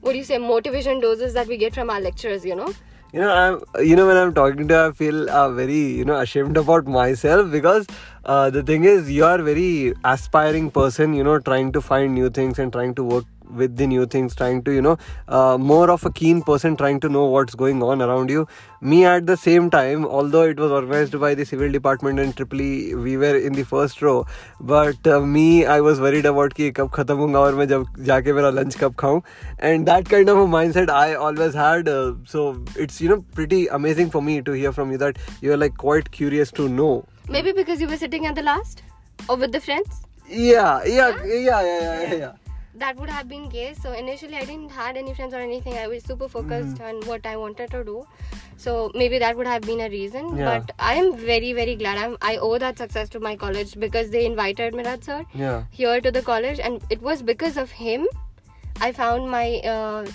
what 0.00 0.12
do 0.12 0.18
you 0.18 0.24
say 0.24 0.38
motivation 0.38 1.00
doses 1.00 1.34
that 1.34 1.46
we 1.46 1.56
get 1.56 1.74
from 1.74 1.90
our 1.90 2.00
lecturers 2.00 2.44
you 2.44 2.56
know 2.56 2.72
you 3.12 3.20
know 3.20 3.32
i'm 3.32 3.84
you 3.88 3.96
know 3.98 4.06
when 4.06 4.16
i'm 4.16 4.32
talking 4.34 4.66
to 4.68 4.74
her, 4.74 4.88
i 4.88 4.92
feel 4.92 5.30
uh, 5.30 5.48
very 5.50 5.80
you 6.00 6.04
know 6.04 6.16
ashamed 6.24 6.56
about 6.56 6.86
myself 6.86 7.50
because 7.50 7.86
uh, 8.24 8.50
the 8.50 8.62
thing 8.62 8.84
is 8.84 9.10
you 9.10 9.24
are 9.24 9.38
a 9.40 9.44
very 9.50 9.94
aspiring 10.04 10.70
person 10.70 11.14
you 11.14 11.24
know 11.28 11.38
trying 11.38 11.70
to 11.72 11.80
find 11.80 12.14
new 12.14 12.28
things 12.40 12.58
and 12.58 12.72
trying 12.72 12.94
to 12.94 13.04
work 13.04 13.24
with 13.50 13.76
the 13.76 13.86
new 13.86 14.06
things 14.06 14.34
trying 14.34 14.62
to 14.62 14.72
you 14.72 14.82
know 14.82 14.96
uh, 15.28 15.56
more 15.58 15.90
of 15.90 16.04
a 16.04 16.12
keen 16.12 16.42
person 16.42 16.76
trying 16.76 17.00
to 17.00 17.08
know 17.08 17.24
what's 17.24 17.54
going 17.54 17.82
on 17.82 18.02
around 18.02 18.30
you 18.30 18.46
me 18.80 19.04
at 19.04 19.26
the 19.26 19.36
same 19.36 19.68
time 19.70 20.04
although 20.04 20.42
it 20.42 20.58
was 20.58 20.70
organized 20.70 21.18
by 21.18 21.34
the 21.34 21.44
civil 21.44 21.70
department 21.70 22.18
and 22.18 22.36
triple 22.36 22.58
we 22.58 23.16
were 23.16 23.36
in 23.36 23.52
the 23.52 23.64
first 23.64 24.02
row 24.02 24.26
but 24.60 25.06
uh, 25.06 25.20
me 25.20 25.66
i 25.66 25.80
was 25.80 26.00
worried 26.00 26.26
about 26.26 26.54
ki 26.54 26.70
kab 26.72 26.90
khatam 26.90 27.22
hunga 27.24 27.42
aur 27.42 27.52
main 27.60 27.68
jab 27.74 27.86
jaake 28.10 28.32
mera 28.38 28.52
lunch 28.60 28.78
kab 28.84 28.96
khaun 29.04 29.22
and 29.58 29.92
that 29.92 30.08
kind 30.14 30.34
of 30.34 30.42
a 30.44 30.46
mindset 30.56 30.94
i 31.00 31.14
always 31.14 31.60
had 31.64 31.88
uh, 31.88 32.14
so 32.24 32.46
it's 32.76 33.00
you 33.00 33.08
know 33.08 33.20
pretty 33.40 33.66
amazing 33.80 34.10
for 34.16 34.22
me 34.30 34.40
to 34.50 34.58
hear 34.62 34.72
from 34.80 34.96
you 34.96 34.98
that 35.04 35.22
you're 35.40 35.60
like 35.66 35.76
quite 35.86 36.10
curious 36.18 36.56
to 36.62 36.68
know 36.80 36.92
maybe 37.28 37.52
because 37.52 37.80
you 37.80 37.88
were 37.94 38.02
sitting 38.06 38.26
at 38.26 38.34
the 38.34 38.42
last 38.50 38.82
or 39.28 39.36
with 39.36 39.52
the 39.52 39.60
friends 39.60 40.02
yeah, 40.28 40.82
yeah, 40.84 41.24
yeah, 41.24 41.34
yeah. 41.34 41.62
yeah. 41.62 42.02
yeah, 42.02 42.14
yeah 42.14 42.32
that 42.82 42.96
would 43.02 43.10
have 43.10 43.28
been 43.28 43.48
case. 43.50 43.78
So 43.82 43.92
initially, 43.92 44.36
I 44.36 44.44
didn't 44.44 44.70
had 44.70 44.96
any 45.02 45.14
friends 45.14 45.34
or 45.34 45.42
anything. 45.44 45.78
I 45.82 45.86
was 45.92 46.04
super 46.10 46.28
focused 46.34 46.78
Mhm. 46.82 46.88
on 46.88 47.00
what 47.12 47.26
I 47.32 47.36
wanted 47.42 47.70
to 47.76 47.82
do. 47.90 47.96
So 48.64 48.74
maybe 49.02 49.18
that 49.24 49.36
would 49.40 49.50
have 49.52 49.62
been 49.70 49.80
a 49.86 49.88
reason. 49.94 50.28
Yeah. 50.36 50.50
But 50.50 50.74
I 50.90 50.94
am 51.04 51.10
very 51.30 51.52
very 51.60 51.74
glad. 51.84 51.98
I'm 52.04 52.16
I 52.30 52.36
owe 52.48 52.52
that 52.66 52.82
success 52.84 53.10
to 53.16 53.20
my 53.28 53.34
college 53.46 53.74
because 53.86 54.10
they 54.16 54.24
invited 54.32 54.78
Mehraj 54.80 55.08
sir 55.10 55.18
Yeah. 55.44 55.64
here 55.80 56.00
to 56.08 56.14
the 56.18 56.22
college, 56.30 56.62
and 56.68 56.96
it 56.98 57.02
was 57.10 57.22
because 57.32 57.58
of 57.64 57.74
him. 57.82 58.06
I 58.86 58.92
found 59.00 59.30
my 59.36 59.44
uh, 59.74 60.06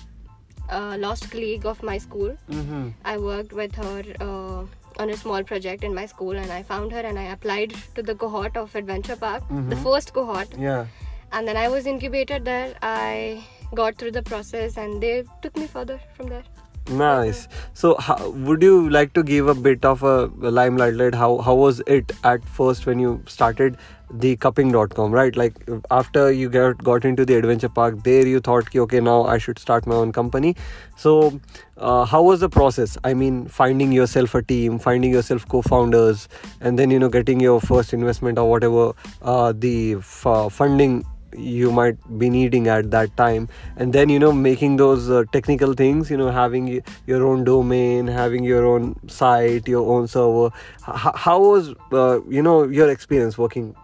uh, 0.79 0.97
lost 1.05 1.29
colleague 1.31 1.65
of 1.75 1.81
my 1.91 1.97
school. 2.09 2.35
Mm-hmm. 2.57 2.83
I 3.13 3.17
worked 3.29 3.53
with 3.61 3.75
her 3.83 4.03
uh, 4.27 4.59
on 5.03 5.09
a 5.13 5.17
small 5.21 5.43
project 5.51 5.83
in 5.89 5.95
my 5.99 6.05
school, 6.11 6.41
and 6.43 6.51
I 6.57 6.61
found 6.71 6.91
her 6.97 7.01
and 7.11 7.17
I 7.21 7.23
applied 7.35 7.73
to 7.95 8.03
the 8.09 8.15
cohort 8.23 8.57
of 8.61 8.75
Adventure 8.81 9.15
Park, 9.23 9.47
the 9.49 9.77
Mhm. 9.77 9.83
first 9.87 10.13
cohort, 10.17 10.53
Yeah. 10.65 10.85
And 11.31 11.47
then 11.47 11.57
I 11.57 11.67
was 11.69 11.85
incubated 11.85 12.45
there. 12.45 12.73
I 12.81 13.43
got 13.75 13.97
through 13.97 14.11
the 14.11 14.23
process, 14.23 14.77
and 14.77 15.01
they 15.01 15.23
took 15.41 15.55
me 15.57 15.67
further 15.67 15.99
from 16.15 16.27
there. 16.27 16.43
Nice. 16.89 17.47
So, 17.73 17.95
how, 17.99 18.29
would 18.29 18.61
you 18.63 18.89
like 18.89 19.13
to 19.13 19.23
give 19.23 19.47
a 19.47 19.53
bit 19.53 19.85
of 19.85 20.03
a, 20.03 20.25
a 20.41 20.51
limelight? 20.51 21.15
How 21.15 21.37
how 21.37 21.55
was 21.55 21.81
it 21.87 22.11
at 22.23 22.43
first 22.43 22.85
when 22.85 22.99
you 22.99 23.23
started 23.27 23.77
the 24.09 24.35
cupping.com? 24.35 25.11
Right, 25.11 25.35
like 25.35 25.53
after 25.91 26.31
you 26.31 26.49
got 26.49 26.83
got 26.83 27.05
into 27.05 27.23
the 27.23 27.35
adventure 27.35 27.69
park, 27.69 28.03
there 28.03 28.25
you 28.27 28.39
thought, 28.39 28.71
"Ki, 28.71 28.79
okay, 28.81 28.99
now 28.99 29.23
I 29.23 29.37
should 29.37 29.59
start 29.59 29.85
my 29.85 29.95
own 29.95 30.11
company. 30.11 30.55
So, 30.97 31.39
uh, 31.77 32.03
how 32.05 32.23
was 32.23 32.39
the 32.41 32.49
process? 32.49 32.97
I 33.03 33.13
mean, 33.13 33.45
finding 33.47 33.91
yourself 33.91 34.35
a 34.35 34.41
team, 34.41 34.79
finding 34.79 35.11
yourself 35.11 35.47
co-founders, 35.47 36.27
and 36.59 36.79
then 36.79 36.89
you 36.89 36.99
know 36.99 37.09
getting 37.09 37.39
your 37.39 37.61
first 37.61 37.93
investment 37.93 38.39
or 38.39 38.49
whatever 38.49 38.91
uh, 39.21 39.53
the 39.55 39.95
f- 39.99 40.51
funding 40.51 41.05
you 41.35 41.71
might 41.71 41.97
be 42.19 42.29
needing 42.29 42.67
at 42.67 42.91
that 42.91 43.15
time. 43.17 43.47
And 43.75 43.93
then 43.93 44.09
you 44.09 44.19
know 44.19 44.31
making 44.31 44.77
those 44.77 45.09
uh, 45.09 45.23
technical 45.31 45.73
things 45.73 46.09
you 46.09 46.17
know 46.17 46.31
having 46.31 46.81
your 47.07 47.25
own 47.25 47.43
domain 47.43 48.07
having 48.07 48.43
your 48.43 48.65
own 48.65 48.95
site 49.09 49.67
your 49.67 49.89
own 49.89 50.07
server. 50.07 50.47
H- 50.87 51.15
how 51.15 51.39
was 51.39 51.73
uh, 51.91 52.21
you 52.27 52.41
know 52.41 52.63
your 52.63 52.89
experience 52.89 53.37
working 53.37 53.75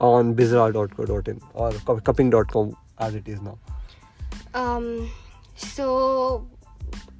on 0.00 0.34
bizarre.co.in 0.34 1.40
or 1.54 1.72
cupping.com 2.00 2.76
as 2.98 3.14
it 3.14 3.28
is 3.28 3.40
now? 3.40 3.58
Um, 4.54 5.10
so 5.56 6.46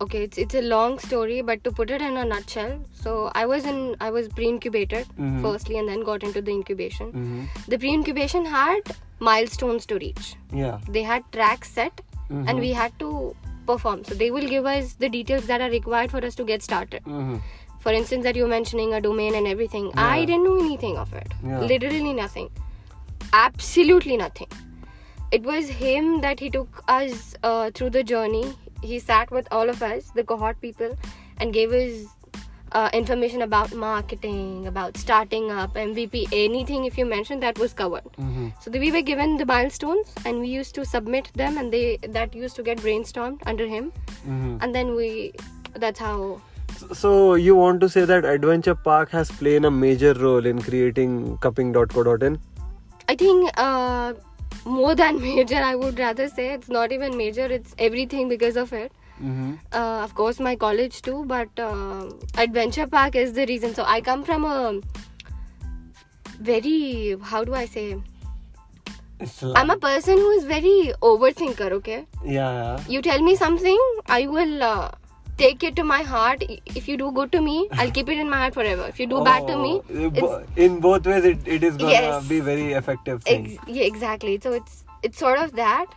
okay, 0.04 0.22
it's 0.28 0.38
it's 0.44 0.54
a 0.60 0.62
long 0.62 0.98
story, 1.04 1.38
but 1.50 1.62
to 1.68 1.72
put 1.80 1.90
it 1.96 2.02
in 2.08 2.16
a 2.22 2.24
nutshell, 2.32 2.72
so 3.04 3.14
I 3.42 3.44
was 3.52 3.64
in 3.72 3.78
I 4.08 4.10
was 4.16 4.28
pre-incubated 4.38 5.06
Mhm. 5.18 5.40
firstly, 5.46 5.78
and 5.82 5.92
then 5.92 6.02
got 6.10 6.26
into 6.30 6.42
the 6.48 6.52
incubation. 6.58 7.12
mm-hmm. 7.12 7.70
The 7.74 7.78
pre-incubation 7.84 8.46
had 8.56 8.92
milestones 9.30 9.86
to 9.92 9.98
reach. 10.04 10.34
yeah 10.62 10.78
They 10.98 11.04
had 11.12 11.30
tracks 11.38 11.72
set, 11.80 12.04
Mhm. 12.30 12.44
and 12.48 12.64
we 12.66 12.72
had 12.82 12.98
to 13.04 13.10
perform. 13.66 14.04
So 14.10 14.14
they 14.22 14.30
will 14.36 14.48
give 14.54 14.64
us 14.74 14.94
the 15.04 15.08
details 15.16 15.46
that 15.52 15.60
are 15.66 15.70
required 15.74 16.10
for 16.16 16.24
us 16.30 16.38
to 16.42 16.46
get 16.52 16.62
started. 16.70 17.04
mm-hmm. 17.16 17.36
For 17.84 17.92
instance, 17.98 18.24
that 18.28 18.36
you're 18.38 18.50
mentioning 18.50 18.92
a 18.96 19.00
domain 19.04 19.36
and 19.36 19.48
everything. 19.52 19.86
Yeah. 19.86 20.02
I 20.16 20.24
didn't 20.30 20.44
know 20.48 20.58
anything 20.64 20.98
of 21.04 21.14
it. 21.20 21.32
Yeah. 21.52 21.62
Literally 21.70 22.12
nothing. 22.18 22.50
Absolutely 23.32 24.16
nothing. 24.16 24.48
It 25.30 25.42
was 25.44 25.68
him 25.68 26.20
that 26.20 26.40
he 26.40 26.50
took 26.50 26.82
us 26.88 27.34
uh, 27.42 27.70
through 27.70 27.90
the 27.90 28.02
journey. 28.04 28.44
He 28.82 28.98
sat 28.98 29.30
with 29.30 29.48
all 29.50 29.68
of 29.68 29.82
us, 29.82 30.10
the 30.14 30.24
cohort 30.24 30.60
people, 30.60 30.96
and 31.38 31.52
gave 31.52 31.72
us 31.72 32.06
uh, 32.72 32.88
information 32.92 33.42
about 33.42 33.74
marketing, 33.74 34.66
about 34.66 34.96
starting 34.96 35.50
up, 35.50 35.74
MVP, 35.74 36.28
anything 36.32 36.84
if 36.84 36.96
you 36.98 37.04
mentioned 37.06 37.42
that 37.42 37.58
was 37.58 37.72
covered. 37.72 38.04
Mm-hmm. 38.18 38.48
So 38.60 38.70
the, 38.70 38.78
we 38.78 38.90
were 38.90 39.02
given 39.02 39.36
the 39.36 39.46
milestones, 39.46 40.14
and 40.24 40.40
we 40.40 40.48
used 40.48 40.74
to 40.76 40.84
submit 40.84 41.30
them, 41.34 41.58
and 41.58 41.72
they 41.72 41.98
that 42.08 42.34
used 42.34 42.56
to 42.56 42.62
get 42.62 42.78
brainstormed 42.78 43.40
under 43.46 43.66
him, 43.66 43.92
Mm-hmm. 44.26 44.58
and 44.60 44.74
then 44.74 44.94
we. 44.94 45.32
That's 45.74 45.98
how 45.98 46.40
So, 46.76 46.88
so 46.92 47.34
you 47.34 47.54
want 47.56 47.80
to 47.80 47.88
say 47.88 48.04
that 48.04 48.24
adventure 48.24 48.74
park 48.74 49.10
has 49.10 49.30
played 49.30 49.64
a 49.64 49.70
major 49.70 50.12
role 50.14 50.46
in 50.46 50.60
creating 50.62 51.38
cupping.co.in 51.38 52.38
I 53.08 53.16
think 53.16 53.50
uh, 53.56 54.12
more 54.64 54.94
than 54.94 55.20
major, 55.28 55.56
I 55.56 55.74
would 55.74 55.98
rather 55.98 56.28
say 56.28 56.48
it's 56.54 56.68
not 56.68 56.92
even 56.92 57.16
major. 57.16 57.46
It's 57.46 57.74
everything 57.78 58.28
because 58.28 58.56
of 58.56 58.72
it. 58.72 58.92
mm-hmm. 59.22 59.54
Uh, 59.72 60.04
of 60.04 60.14
course, 60.14 60.40
my 60.40 60.56
college 60.56 61.02
too, 61.02 61.24
but 61.26 61.58
uh, 61.58 62.10
Adventure 62.36 62.86
Park 62.86 63.16
is 63.16 63.32
the 63.32 63.46
reason. 63.46 63.74
So 63.74 63.84
I 63.84 64.00
come 64.00 64.24
from 64.24 64.44
a 64.44 64.80
very 66.40 67.16
how 67.22 67.44
do 67.44 67.54
I 67.54 67.66
say? 67.66 67.86
I'm 69.54 69.70
a 69.70 69.76
person 69.76 70.18
who 70.18 70.30
is 70.30 70.44
very 70.44 70.92
overthinker. 71.00 71.70
Okay, 71.72 72.06
yeah 72.24 72.82
you 72.88 73.02
tell 73.02 73.22
me 73.22 73.36
something, 73.36 73.78
I 74.06 74.26
will. 74.26 74.62
Uh, 74.62 74.90
Take 75.42 75.62
it 75.68 75.76
to 75.76 75.84
my 75.84 76.02
heart. 76.02 76.44
If 76.80 76.88
you 76.88 76.96
do 76.96 77.10
good 77.12 77.32
to 77.32 77.40
me, 77.40 77.56
I'll 77.72 77.90
keep 77.90 78.08
it 78.08 78.18
in 78.24 78.28
my 78.34 78.38
heart 78.42 78.54
forever. 78.54 78.84
If 78.92 79.00
you 79.00 79.06
do 79.12 79.22
bad 79.28 79.46
to 79.48 79.56
me, 79.62 79.72
Oh, 80.22 80.42
in 80.56 80.78
both 80.80 81.06
ways 81.12 81.24
it, 81.32 81.48
it 81.56 81.64
is 81.70 81.76
gonna 81.76 81.92
Yes. 81.92 82.28
be 82.28 82.38
very 82.52 82.68
effective 82.82 83.22
thing 83.24 83.48
Ex- 83.52 83.68
yeah, 83.78 83.84
exactly. 83.94 84.38
So 84.46 84.52
it's 84.60 84.84
it's 85.08 85.18
sort 85.24 85.40
of 85.44 85.56
that, 85.60 85.96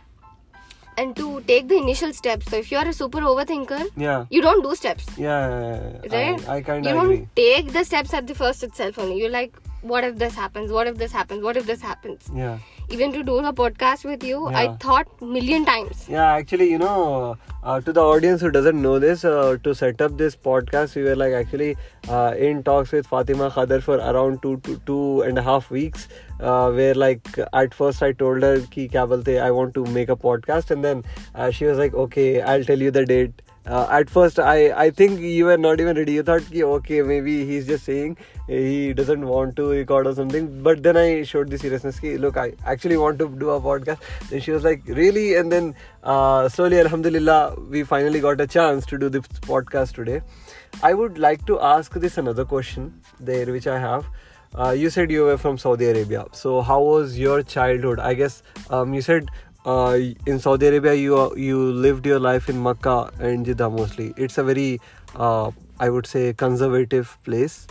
and 1.02 1.14
to 1.20 1.26
take 1.52 1.68
the 1.74 1.76
initial 1.82 2.12
steps. 2.20 2.50
So 2.54 2.56
if 2.64 2.72
you 2.72 2.78
are 2.78 2.88
a 2.88 2.96
super 3.02 3.20
overthinker, 3.34 3.82
yeah 4.06 4.26
you 4.36 4.42
don't 4.48 4.66
do 4.68 4.74
steps, 4.80 5.06
yeah, 5.16 5.48
yeah, 5.50 5.92
yeah. 6.08 6.16
right? 6.16 6.48
I, 6.48 6.56
I 6.56 6.62
kind 6.70 6.84
you 6.90 6.96
of 6.96 7.02
don't 7.02 7.28
take 7.42 7.72
the 7.78 7.84
steps 7.92 8.14
at 8.22 8.26
the 8.32 8.34
first 8.42 8.64
itself 8.70 8.98
only. 9.04 9.20
You're 9.20 9.34
like, 9.36 9.62
what 9.82 10.02
if 10.10 10.18
this 10.24 10.34
happens? 10.34 10.72
What 10.80 10.88
if 10.94 10.98
this 11.04 11.12
happens? 11.20 11.44
What 11.50 11.56
if 11.62 11.66
this 11.74 11.80
happens? 11.92 12.28
yeah 12.34 12.58
Even 12.88 13.12
to 13.12 13.22
do 13.24 13.42
the 13.42 13.52
podcast 13.52 14.04
with 14.04 14.22
you, 14.22 14.46
I 14.46 14.76
thought 14.76 15.08
million 15.20 15.64
times. 15.64 16.06
yeah 16.08 16.26
actually 16.32 16.66
you 16.70 16.78
know 16.78 17.36
uh, 17.62 17.80
to 17.80 17.92
the 17.92 18.00
audience 18.00 18.40
who 18.40 18.50
doesn't 18.50 18.80
know 18.80 18.98
this 18.98 19.24
uh, 19.24 19.56
to 19.64 19.74
set 19.74 20.00
up 20.06 20.16
this 20.18 20.36
podcast 20.36 20.94
we 20.94 21.02
were 21.02 21.16
like 21.16 21.32
actually 21.32 21.76
uh, 22.08 22.34
in 22.48 22.62
talks 22.68 22.92
with 22.92 23.06
fatima 23.14 23.48
khadar 23.56 23.80
for 23.88 23.96
around 24.10 24.40
two 24.42 24.52
to 24.68 24.76
two 24.90 25.22
and 25.22 25.38
a 25.38 25.42
half 25.48 25.70
weeks 25.70 26.06
uh, 26.40 26.70
where 26.70 26.94
like 26.94 27.28
at 27.64 27.74
first 27.74 28.02
i 28.02 28.12
told 28.12 28.42
her 28.42 28.54
ki 28.76 28.88
kya 28.88 29.06
bolte? 29.14 29.34
I 29.48 29.50
want 29.50 29.74
to 29.74 29.84
make 29.98 30.08
a 30.08 30.16
podcast. 30.16 30.70
And 30.70 30.84
then 30.84 31.02
uh, 31.34 31.50
she 31.50 31.64
was 31.64 31.78
like 31.78 31.94
okay 32.06 32.40
i'll 32.42 32.64
tell 32.64 32.80
you 32.88 32.90
the 32.90 33.04
date 33.04 33.42
uh, 33.66 33.86
at 33.90 34.08
first 34.08 34.38
I, 34.38 34.70
I 34.84 34.90
think 34.90 35.20
you 35.20 35.46
were 35.46 35.56
not 35.58 35.80
even 35.80 35.96
ready. 35.96 36.12
You 36.12 36.22
thought 36.22 36.42
ki, 36.50 36.62
okay 36.64 37.02
maybe 37.02 37.44
he's 37.44 37.66
just 37.66 37.84
saying 37.84 38.16
he 38.46 38.92
doesn't 38.92 39.26
want 39.26 39.56
to 39.56 39.68
record 39.70 40.06
or 40.06 40.14
something. 40.14 40.62
But 40.62 40.82
then 40.82 40.96
i 40.96 41.22
showed 41.22 41.50
the 41.50 41.58
seriousness 41.58 41.98
ki, 42.00 42.16
look 42.18 42.36
i 42.36 42.52
actually 42.64 42.96
want 42.96 43.18
to 43.18 43.28
do 43.28 43.50
a 43.50 43.60
podcast. 43.60 43.98
Then 44.30 44.40
she 44.40 44.52
was 44.52 44.64
like 44.64 44.82
really? 44.86 45.34
And 45.36 45.50
then 45.50 45.74
uh, 46.02 46.48
slowly 46.48 46.78
alhamdulillah 46.80 47.56
we 47.68 47.82
finally 47.82 48.20
got 48.20 48.40
a 48.40 48.46
chance 48.46 48.86
to 48.86 48.98
do 48.98 49.08
this 49.08 49.26
podcast 49.50 49.94
today. 49.94 50.22
I 50.82 50.94
would 50.94 51.18
like 51.18 51.44
to 51.46 51.60
ask 51.60 51.92
this 51.94 52.18
another 52.18 52.44
question 52.44 53.00
there 53.18 53.46
which 53.46 53.66
i 53.66 53.78
have. 53.78 54.06
Uh, 54.54 54.70
you 54.70 54.88
said 54.88 55.10
you 55.10 55.22
were 55.24 55.36
from 55.36 55.58
saudi 55.58 55.86
arabia. 55.86 56.24
So 56.32 56.60
how 56.62 56.80
was 56.80 57.18
your 57.18 57.42
childhood? 57.42 57.98
I 57.98 58.14
guess 58.14 58.42
um, 58.70 58.94
you 58.94 59.02
said 59.02 59.28
uh, 59.66 59.98
in 60.26 60.38
Saudi 60.38 60.66
Arabia, 60.68 60.94
you 60.94 61.36
you 61.36 61.58
lived 61.86 62.06
your 62.06 62.20
life 62.20 62.48
in 62.48 62.62
Makkah 62.62 63.10
and 63.20 63.44
Jeddah 63.44 63.70
mostly. 63.70 64.14
It's 64.16 64.38
a 64.38 64.44
very, 64.44 64.80
uh, 65.16 65.50
I 65.80 65.90
would 65.90 66.06
say, 66.06 66.32
conservative 66.32 67.18
place. 67.24 67.66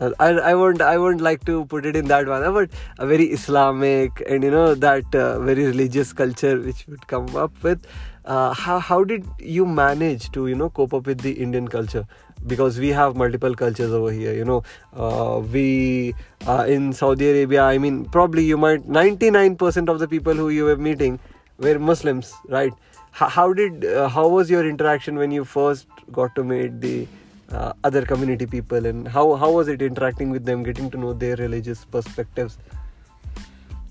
I, 0.00 0.30
I 0.50 0.54
won't 0.54 0.80
I 0.82 0.98
won't 0.98 1.20
like 1.20 1.44
to 1.44 1.64
put 1.66 1.86
it 1.86 1.94
in 1.94 2.06
that 2.06 2.26
manner, 2.26 2.50
but 2.50 2.70
a 2.98 3.06
very 3.06 3.26
Islamic 3.26 4.22
and 4.28 4.42
you 4.42 4.50
know 4.50 4.74
that 4.74 5.14
uh, 5.14 5.38
very 5.40 5.66
religious 5.66 6.12
culture 6.12 6.58
which 6.58 6.86
would 6.88 7.06
come 7.06 7.36
up 7.36 7.62
with. 7.62 7.86
Uh, 8.24 8.52
how 8.52 8.78
how 8.80 9.04
did 9.04 9.24
you 9.38 9.66
manage 9.66 10.30
to 10.32 10.48
you 10.48 10.56
know 10.56 10.70
cope 10.70 10.94
up 10.94 11.06
with 11.06 11.20
the 11.20 11.32
Indian 11.32 11.68
culture? 11.68 12.06
Because 12.46 12.78
we 12.78 12.88
have 12.88 13.14
multiple 13.14 13.54
cultures 13.54 13.92
over 13.92 14.10
here. 14.10 14.32
You 14.34 14.44
know, 14.44 14.62
uh, 14.96 15.40
we 15.40 16.14
uh, 16.46 16.64
in 16.68 16.92
Saudi 16.92 17.30
Arabia. 17.30 17.62
I 17.62 17.78
mean, 17.78 18.04
probably 18.06 18.44
you 18.44 18.56
might 18.56 18.88
ninety 18.88 19.30
nine 19.30 19.54
percent 19.56 19.88
of 19.88 20.00
the 20.00 20.08
people 20.08 20.34
who 20.34 20.48
you 20.48 20.64
were 20.64 20.76
meeting 20.76 21.20
were 21.58 21.78
Muslims, 21.78 22.32
right? 22.48 22.72
How, 23.12 23.28
how 23.28 23.52
did 23.52 23.84
uh, 23.84 24.08
how 24.08 24.26
was 24.26 24.50
your 24.50 24.68
interaction 24.68 25.16
when 25.16 25.30
you 25.30 25.44
first 25.44 25.86
got 26.10 26.34
to 26.34 26.42
meet 26.42 26.80
the 26.80 27.06
uh, 27.52 27.72
other 27.84 28.04
community 28.04 28.46
people, 28.46 28.86
and 28.86 29.06
how 29.06 29.34
how 29.36 29.52
was 29.52 29.68
it 29.68 29.80
interacting 29.80 30.30
with 30.30 30.44
them, 30.44 30.62
getting 30.64 30.90
to 30.90 30.98
know 30.98 31.12
their 31.12 31.36
religious 31.36 31.84
perspectives? 31.84 32.58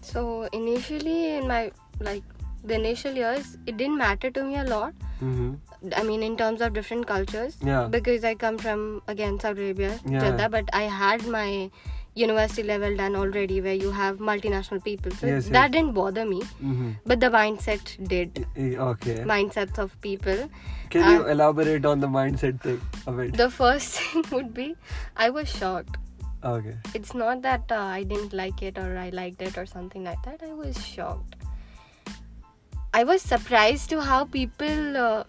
So 0.02 0.50
initially, 0.52 1.36
in 1.38 1.48
my 1.48 1.72
like 2.00 2.24
the 2.66 2.74
initial 2.74 3.14
years, 3.14 3.58
it 3.66 3.78
didn't 3.78 3.98
matter 3.98 4.30
to 4.30 4.44
me 4.44 4.58
a 4.58 4.66
lot. 4.66 4.94
Mm-hmm. 5.22 5.54
I 5.98 6.04
mean, 6.04 6.22
in 6.24 6.38
terms 6.38 6.62
of 6.62 6.74
different 6.74 7.08
cultures, 7.08 7.58
Yeah. 7.62 7.88
because 7.90 8.24
I 8.24 8.36
come 8.36 8.58
from 8.58 9.02
again 9.08 9.40
Saudi 9.40 9.64
Arabia, 9.70 10.00
Yeah. 10.06 10.20
Jeddah, 10.26 10.50
but 10.50 10.70
I 10.74 10.84
had 10.84 11.26
my 11.28 11.72
university 12.14 12.64
level 12.64 12.96
done 12.98 13.16
already, 13.16 13.62
where 13.62 13.74
you 13.74 13.92
have 13.92 14.18
multinational 14.18 14.84
people, 14.84 15.12
so 15.22 15.28
Yes, 15.28 15.48
that 15.48 15.54
yes. 15.54 15.72
didn't 15.72 15.94
bother 15.94 16.26
me. 16.26 16.42
Mm-hmm. 16.42 16.92
But 17.06 17.20
the 17.22 17.30
mindset 17.38 17.96
did. 18.14 18.46
Okay. 18.90 19.16
Mindsets 19.34 19.78
of 19.86 20.00
people. 20.02 20.44
Can 20.90 21.10
you 21.10 21.24
uh, 21.24 21.28
elaborate 21.38 21.86
on 21.86 22.00
the 22.02 22.08
mindset 22.08 22.62
thing 22.62 22.82
a 23.08 23.12
bit? 23.14 23.36
The 23.38 23.50
first 23.50 24.00
thing 24.00 24.26
would 24.32 24.54
be, 24.54 24.76
I 25.16 25.30
was 25.30 25.50
shocked. 25.50 25.98
okay. 26.50 26.76
It's 26.94 27.14
not 27.14 27.42
that 27.44 27.72
uh, 27.72 27.84
I 28.00 28.04
didn't 28.04 28.34
like 28.34 28.62
it 28.62 28.78
or 28.78 28.98
I 28.98 29.10
liked 29.10 29.42
it 29.42 29.58
or 29.58 29.66
something 29.66 30.04
like 30.04 30.22
that. 30.30 30.44
I 30.48 30.54
was 30.54 30.86
shocked. 30.86 31.36
I 32.94 33.04
was 33.06 33.22
surprised 33.22 33.90
to 33.92 34.02
how 34.02 34.26
people 34.26 34.98
uh, 34.98 35.24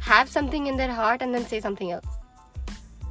have 0.00 0.28
something 0.28 0.66
in 0.66 0.76
their 0.76 0.92
heart 0.92 1.22
and 1.22 1.34
then 1.34 1.46
say 1.46 1.60
something 1.60 1.92
else. 1.92 2.06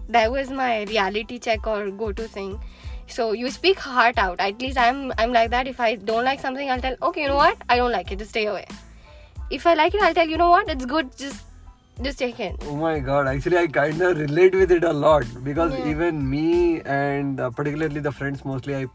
That 0.09 0.31
was 0.31 0.49
my 0.49 0.83
reality 0.83 1.39
check 1.39 1.67
or 1.67 1.89
go-to 1.91 2.27
thing. 2.27 2.59
So 3.07 3.31
you 3.31 3.49
speak 3.51 3.79
heart 3.79 4.17
out. 4.17 4.39
At 4.39 4.61
least 4.61 4.77
I'm 4.77 5.13
I'm 5.17 5.31
like 5.33 5.51
that. 5.51 5.67
If 5.67 5.79
I 5.79 5.95
don't 5.95 6.23
like 6.23 6.39
something, 6.39 6.69
I'll 6.69 6.81
tell. 6.81 6.95
Okay, 7.09 7.23
you 7.23 7.27
know 7.27 7.35
what? 7.35 7.57
I 7.69 7.77
don't 7.77 7.91
like 7.91 8.11
it. 8.11 8.19
Just 8.19 8.31
stay 8.31 8.45
away. 8.45 8.65
If 9.49 9.65
I 9.67 9.73
like 9.73 9.95
it, 9.95 10.01
I'll 10.01 10.13
tell. 10.13 10.27
You 10.27 10.37
know 10.37 10.49
what? 10.49 10.69
It's 10.69 10.85
good. 10.85 11.15
Just 11.17 11.45
just 12.07 12.19
take 12.19 12.39
it. 12.39 12.55
Oh 12.65 12.75
my 12.75 12.99
god, 12.99 13.27
actually, 13.27 13.57
I 13.57 13.67
kind 13.67 14.01
of 14.09 14.17
relate 14.17 14.53
with 14.55 14.71
it 14.71 14.83
a 14.83 14.93
lot 14.93 15.25
because 15.43 15.73
Yeah. 15.77 15.89
even 15.93 16.29
me 16.29 16.81
and 16.81 17.39
uh, 17.39 17.49
particularly 17.49 17.99
the 17.99 18.11
friends 18.11 18.45
mostly 18.45 18.75
I 18.75 18.85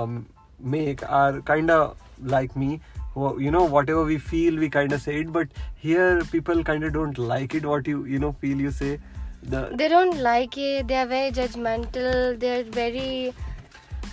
um, 0.00 0.26
make 0.60 1.02
are 1.20 1.40
kind 1.40 1.70
of 1.70 1.96
like 2.36 2.54
me. 2.64 2.80
You 3.16 3.50
know, 3.50 3.64
whatever 3.64 4.04
we 4.04 4.18
feel, 4.18 4.56
we 4.56 4.68
kind 4.68 4.92
of 4.92 5.00
say 5.00 5.20
it, 5.20 5.32
but 5.32 5.48
here 5.74 6.24
people 6.32 6.64
kind 6.64 6.84
of 6.84 6.92
don't 6.92 7.16
like 7.16 7.54
it. 7.54 7.64
What 7.64 7.86
you 7.86 8.04
you 8.04 8.18
know 8.18 8.32
feel, 8.40 8.60
you 8.68 8.70
say. 8.70 8.98
The 9.42 9.70
They 9.74 9.88
don't 9.88 10.18
like 10.18 10.56
it. 10.56 10.88
They 10.88 10.96
are 10.96 11.06
very 11.06 11.30
judgmental. 11.30 12.40
They're 12.40 12.64
very 12.64 13.34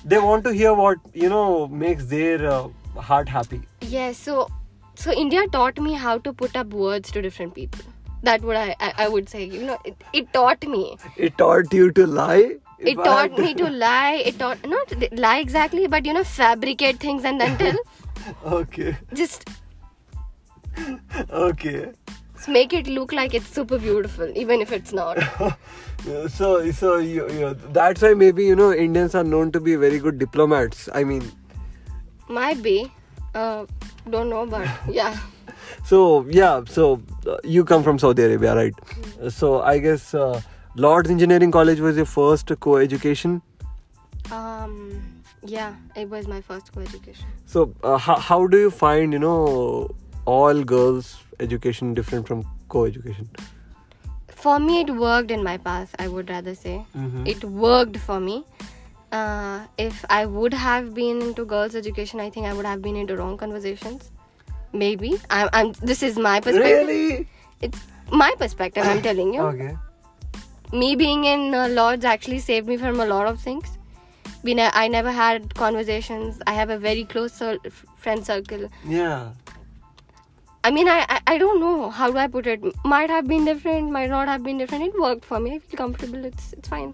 they 0.03 0.17
want 0.17 0.43
to 0.45 0.51
hear 0.51 0.73
what 0.73 0.97
you 1.13 1.29
know 1.29 1.67
makes 1.67 2.05
their 2.05 2.45
uh, 2.51 2.67
heart 2.95 3.29
happy. 3.29 3.61
Yes, 3.81 4.17
so 4.17 4.47
so 4.95 5.11
India 5.11 5.47
taught 5.47 5.79
me 5.79 5.93
how 5.93 6.17
to 6.19 6.33
put 6.33 6.55
up 6.55 6.73
words 6.73 7.11
to 7.11 7.21
different 7.21 7.53
people. 7.53 7.85
That 8.23 8.41
would 8.41 8.55
I 8.55 8.75
I, 8.79 8.93
I 9.05 9.07
would 9.09 9.29
say. 9.29 9.45
You 9.45 9.65
know, 9.65 9.77
it, 9.85 10.03
it 10.13 10.33
taught 10.33 10.65
me. 10.67 10.97
It 11.17 11.37
taught 11.37 11.73
you 11.73 11.91
to 11.91 12.07
lie. 12.07 12.55
It 12.79 12.95
taught 12.95 13.37
me 13.37 13.53
to 13.55 13.69
lie. 13.85 14.23
It 14.25 14.39
taught 14.39 14.67
not 14.67 14.93
lie 15.11 15.37
exactly, 15.37 15.87
but 15.87 16.05
you 16.05 16.13
know, 16.13 16.23
fabricate 16.23 16.99
things 16.99 17.23
and 17.23 17.39
then 17.39 17.57
tell. 17.57 17.77
okay, 18.45 18.97
Just 19.13 19.49
okay. 21.29 21.91
make 22.47 22.73
it 22.73 22.87
look 22.87 23.11
like 23.11 23.33
it's 23.33 23.47
super 23.47 23.77
beautiful, 23.77 24.31
even 24.35 24.61
if 24.61 24.71
it's 24.71 24.93
not. 24.93 25.17
So 26.35 26.71
so 26.71 26.97
you, 26.97 27.29
you 27.29 27.55
that's 27.73 28.01
why 28.01 28.15
maybe 28.15 28.43
you 28.43 28.55
know 28.55 28.73
Indians 28.73 29.13
are 29.13 29.23
known 29.23 29.51
to 29.51 29.59
be 29.59 29.75
very 29.75 29.99
good 29.99 30.17
diplomats. 30.17 30.89
I 30.95 31.03
mean, 31.03 31.31
Might 32.27 32.63
be. 32.63 32.91
Uh, 33.35 33.65
don't 34.09 34.29
know, 34.29 34.45
but 34.45 34.67
yeah. 34.89 35.17
so 35.83 36.25
yeah, 36.29 36.63
so 36.65 37.01
uh, 37.27 37.37
you 37.43 37.63
come 37.63 37.83
from 37.83 37.99
Saudi 37.99 38.23
Arabia, 38.23 38.55
right? 38.55 38.73
So 39.29 39.61
I 39.61 39.77
guess 39.77 40.13
uh, 40.13 40.41
Lord's 40.75 41.09
Engineering 41.11 41.51
College 41.51 41.79
was 41.79 41.97
your 41.97 42.05
first 42.05 42.51
co-education. 42.59 43.41
Um, 44.31 45.01
yeah, 45.43 45.75
it 45.95 46.09
was 46.09 46.27
my 46.27 46.41
first 46.41 46.71
co-education. 46.73 47.25
So 47.45 47.73
uh, 47.83 47.97
how 47.97 48.15
how 48.15 48.47
do 48.47 48.59
you 48.59 48.71
find 48.71 49.13
you 49.13 49.19
know 49.19 49.89
all 50.25 50.63
girls 50.63 51.17
education 51.39 51.93
different 51.93 52.27
from 52.27 52.43
co-education? 52.69 53.29
For 54.29 54.59
me, 54.59 54.81
it 54.81 54.89
worked 54.89 55.31
in 55.31 55.43
my 55.43 55.57
past. 55.57 55.95
I 55.99 56.07
would 56.07 56.29
rather 56.29 56.55
say. 56.55 56.75
Mhm. 56.95 57.27
it 57.35 57.43
worked 57.65 57.97
for 57.97 58.19
me. 58.19 58.37
Uh, 59.11 59.59
if 59.77 60.05
I 60.09 60.25
would 60.25 60.53
have 60.53 60.93
been 60.93 61.21
into 61.21 61.45
girls' 61.45 61.75
education, 61.75 62.19
I 62.25 62.29
think 62.29 62.45
I 62.47 62.53
would 62.53 62.65
have 62.65 62.81
been 62.81 62.95
into 62.95 63.17
wrong 63.17 63.37
conversations. 63.37 64.09
Maybe 64.73 65.13
I'm. 65.29 65.49
I'm 65.53 65.73
this 65.91 66.03
is 66.09 66.17
my 66.17 66.39
perspective. 66.39 66.87
Really? 66.87 67.27
It's 67.61 67.79
my 68.23 68.33
perspective. 68.43 68.85
I'm 68.93 69.01
telling 69.09 69.33
you. 69.33 69.41
Okay. 69.53 69.77
Me 70.81 70.95
being 70.95 71.25
in 71.25 71.53
uh, 71.53 71.67
Lords 71.67 72.05
actually 72.05 72.39
saved 72.39 72.67
me 72.73 72.77
from 72.77 73.01
a 73.01 73.05
lot 73.05 73.27
of 73.27 73.39
things. 73.41 73.77
We 74.43 74.53
ne- 74.53 74.71
I 74.73 74.87
never 74.87 75.11
had 75.11 75.53
conversations. 75.55 76.39
I 76.47 76.53
have 76.53 76.69
a 76.69 76.77
very 76.77 77.05
close 77.05 77.33
cir- 77.33 77.59
friend 77.97 78.25
circle. 78.25 78.69
Yeah. 78.85 79.31
I 80.63 80.69
mean, 80.71 80.87
I, 80.87 81.05
I 81.09 81.19
I 81.33 81.37
don't 81.37 81.59
know 81.59 81.89
how 81.89 82.11
do 82.11 82.17
I 82.17 82.27
put 82.27 82.47
it. 82.47 82.63
Might 82.85 83.09
have 83.09 83.27
been 83.27 83.45
different. 83.45 83.91
Might 83.91 84.09
not 84.09 84.27
have 84.27 84.43
been 84.43 84.57
different. 84.57 84.83
It 84.89 84.99
worked 84.99 85.25
for 85.25 85.39
me. 85.39 85.55
I 85.55 85.59
feel 85.59 85.77
comfortable. 85.77 86.25
It's 86.25 86.53
it's 86.53 86.69
fine. 86.69 86.93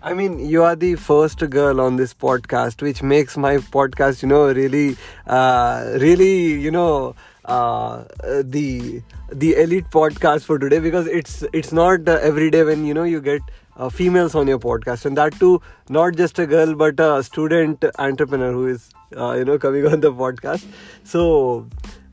I 0.00 0.14
mean, 0.14 0.38
you 0.38 0.62
are 0.62 0.76
the 0.76 0.94
first 0.94 1.40
girl 1.50 1.80
on 1.80 1.96
this 1.96 2.14
podcast, 2.14 2.82
which 2.82 3.02
makes 3.02 3.36
my 3.36 3.56
podcast, 3.56 4.22
you 4.22 4.28
know, 4.28 4.42
really, 4.52 4.96
uh, 5.26 5.96
really, 6.00 6.52
you 6.66 6.70
know, 6.70 7.16
uh, 7.44 8.04
the 8.42 9.02
the 9.32 9.54
elite 9.56 9.90
podcast 9.90 10.44
for 10.44 10.58
today 10.58 10.78
because 10.78 11.06
it's 11.06 11.42
it's 11.52 11.72
not 11.72 12.08
uh, 12.08 12.18
every 12.22 12.50
day 12.50 12.62
when 12.62 12.86
you 12.86 12.94
know 12.94 13.02
you 13.04 13.20
get 13.20 13.42
uh, 13.78 13.88
females 13.88 14.34
on 14.34 14.48
your 14.48 14.58
podcast, 14.58 15.06
and 15.06 15.16
that 15.16 15.34
too 15.34 15.60
not 15.88 16.16
just 16.16 16.38
a 16.38 16.46
girl 16.46 16.74
but 16.74 17.00
a 17.00 17.22
student 17.22 17.84
entrepreneur 17.98 18.52
who 18.52 18.66
is 18.66 18.90
uh, 19.16 19.32
you 19.32 19.44
know 19.44 19.58
coming 19.58 19.86
on 19.86 20.00
the 20.00 20.12
podcast. 20.12 20.66
So 21.04 21.66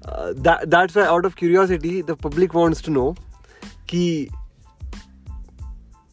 uh, 0.05 0.33
that 0.37 0.69
that's 0.69 0.95
why, 0.95 1.05
out 1.05 1.25
of 1.25 1.35
curiosity, 1.35 2.01
the 2.01 2.15
public 2.15 2.53
wants 2.53 2.81
to 2.83 2.91
know, 2.91 3.15
ki 3.87 4.29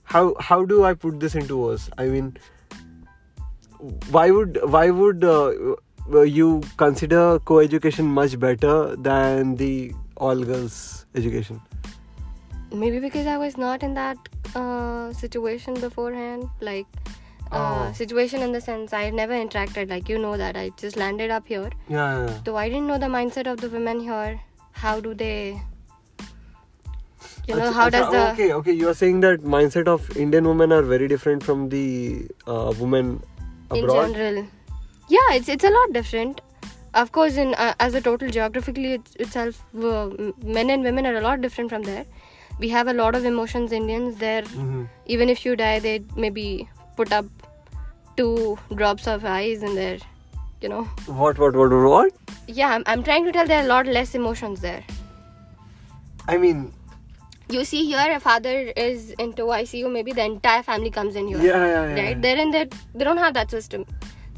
how 0.04 0.34
how 0.40 0.64
do 0.64 0.84
I 0.84 0.94
put 0.94 1.20
this 1.20 1.34
into 1.34 1.58
words? 1.58 1.90
I 1.98 2.06
mean, 2.06 2.36
why 4.10 4.30
would 4.30 4.58
why 4.64 4.90
would 4.90 5.24
uh, 5.24 5.52
uh, 6.12 6.22
you 6.22 6.62
consider 6.76 7.38
co-education 7.38 8.06
much 8.06 8.38
better 8.38 8.96
than 8.96 9.56
the 9.56 9.92
all 10.16 10.44
girls 10.52 11.06
education? 11.14 11.60
maybe 12.80 12.98
because 12.98 13.26
i 13.26 13.36
was 13.36 13.56
not 13.58 13.82
in 13.82 13.94
that 13.94 14.16
uh, 14.54 15.12
situation 15.12 15.74
beforehand 15.74 16.48
like 16.60 16.86
uh, 17.50 17.88
Oh. 17.88 17.92
situation 17.92 18.40
in 18.44 18.52
the 18.52 18.60
sense 18.60 18.92
i 18.92 19.10
never 19.10 19.34
interacted 19.34 19.90
like 19.90 20.08
you 20.08 20.18
know 20.18 20.36
that 20.36 20.56
i 20.56 20.70
just 20.76 20.96
landed 20.96 21.30
up 21.30 21.46
here. 21.46 21.70
Yeah, 21.88 22.26
yeah, 22.26 22.38
so 22.46 22.56
i 22.56 22.68
didn't 22.68 22.86
know 22.86 22.96
the 22.98 23.10
mindset 23.18 23.46
of 23.46 23.60
the 23.60 23.68
women 23.68 24.00
here. 24.00 24.40
How 24.72 25.00
do 25.00 25.12
they 25.14 25.60
you 27.48 27.56
know 27.56 27.70
how 27.72 27.88
does 27.90 28.08
the 28.14 28.22
okay 28.30 28.52
okay 28.52 28.72
you 28.72 28.88
are 28.88 28.94
saying 28.94 29.20
that 29.20 29.42
mindset 29.42 29.86
of 29.86 30.16
Indian 30.16 30.48
women 30.48 30.72
are 30.72 30.82
very 30.82 31.08
different 31.08 31.42
from 31.42 31.68
the 31.68 32.26
uh, 32.46 32.72
women 32.78 33.22
in 33.74 33.84
abroad. 33.84 34.14
general. 34.14 34.46
Yeah 35.08 35.34
it's 35.34 35.48
it's 35.48 35.64
a 35.64 35.70
lot 35.70 35.92
different. 35.92 36.40
Of 36.94 37.12
course 37.12 37.36
in 37.36 37.54
uh, 37.54 37.74
as 37.80 37.94
a 37.94 38.00
total 38.00 38.30
geographically 38.30 38.92
it's, 38.94 39.14
itself 39.16 39.62
uh, 39.76 40.08
men 40.44 40.70
and 40.70 40.82
women 40.82 41.06
are 41.06 41.16
a 41.16 41.20
lot 41.20 41.40
different 41.40 41.70
from 41.70 41.82
there 41.82 42.04
we 42.58 42.68
have 42.68 42.88
a 42.88 42.92
lot 42.92 43.14
of 43.14 43.24
emotions 43.24 43.72
indians 43.72 44.16
there. 44.16 44.42
Mhm. 44.42 44.88
even 45.06 45.28
if 45.28 45.44
you 45.44 45.56
die 45.56 45.78
they 45.78 45.96
maybe 46.16 46.68
put 46.96 47.12
up 47.12 47.26
two 48.16 48.58
drops 48.74 49.06
of 49.06 49.24
eyes 49.24 49.62
in 49.62 49.74
there 49.74 49.98
you 50.62 50.68
know. 50.68 50.84
What 51.06 51.38
what 51.38 51.56
what 51.56 51.70
what? 51.70 52.12
yeah 52.46 52.68
I'm, 52.74 52.84
I'm 52.86 53.02
trying 53.02 53.24
to 53.24 53.32
tell 53.32 53.46
there 53.46 53.60
are 53.62 53.64
a 53.64 53.68
lot 53.68 53.86
less 53.86 54.14
emotions 54.14 54.60
there. 54.60 54.84
I 56.28 56.36
mean, 56.36 56.72
you 57.48 57.64
see 57.64 57.84
here 57.84 58.12
a 58.16 58.20
father 58.20 58.72
is 58.76 59.10
into 59.18 59.42
icu 59.56 59.90
maybe 59.92 60.12
the 60.12 60.24
entire 60.24 60.62
family 60.62 60.90
comes 60.90 61.16
in 61.16 61.26
here. 61.28 61.38
Yeah, 61.38 61.66
yeah, 61.66 61.94
yeah. 61.94 62.02
right 62.02 62.22
they're 62.22 62.38
in 62.38 62.52
that 62.52 62.74
they 62.94 63.04
don't 63.04 63.18
have 63.18 63.34
that 63.34 63.50
system. 63.50 63.84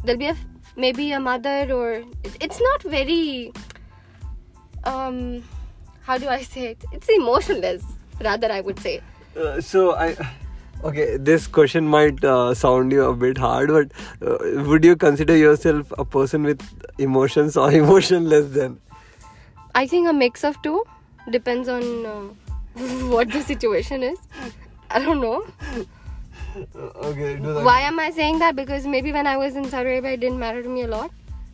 There'll 0.03 0.18
be 0.18 0.29
a 0.29 0.37
maybe 0.77 1.12
a 1.12 1.20
mother 1.20 1.72
or 1.72 2.03
it's 2.40 2.61
not 2.61 2.83
very 2.83 3.53
um 4.85 5.42
how 6.03 6.18
do 6.18 6.29
i 6.29 6.42
say 6.42 6.64
it? 6.72 6.85
It's 6.92 7.09
emotionless 7.09 7.85
rather 8.20 8.50
i 8.53 8.61
would 8.61 8.79
say. 8.79 9.00
Uh, 9.37 9.61
so 9.61 9.94
I, 9.96 10.16
okay, 10.85 11.16
this 11.16 11.46
question 11.46 11.87
might 11.87 12.24
uh, 12.24 12.55
sound 12.55 12.92
you 12.92 13.05
a 13.05 13.14
bit 13.14 13.37
hard, 13.37 13.68
but 13.68 13.90
uh, 14.22 14.62
would 14.62 14.85
you 14.85 14.96
consider 14.96 15.37
yourself 15.37 15.92
a 15.98 16.05
person 16.05 16.44
with 16.44 16.62
emotions 16.98 17.57
or 17.57 17.72
emotionless? 17.83 18.50
Then? 18.50 18.81
I 19.74 19.87
think 19.87 20.09
a 20.09 20.12
mix 20.12 20.44
of 20.44 20.61
two. 20.62 20.85
Depends 21.31 21.68
on 21.68 22.07
uh, 22.07 22.20
what 23.09 23.31
the 23.33 23.42
situation 23.42 24.03
is. 24.03 24.18
I 24.90 25.00
don't 25.00 25.20
know. 25.20 25.44
Uh, 26.55 26.79
okay, 26.79 27.37
do 27.37 27.53
that. 27.53 27.64
why 27.64 27.81
am 27.81 27.98
i 27.98 28.11
saying 28.11 28.38
that? 28.38 28.55
Because 28.55 28.87
maybe 28.87 29.11
when 29.11 29.27
i 29.27 29.37
was 29.37 29.57
in 29.57 29.64
saudi 29.64 29.88
arabia 29.88 30.12
it 30.12 30.20
didn't 30.20 30.38
matter 30.38 30.62
to 30.62 30.68
me 30.68 30.83
a 30.83 30.87
lot. 30.87 31.11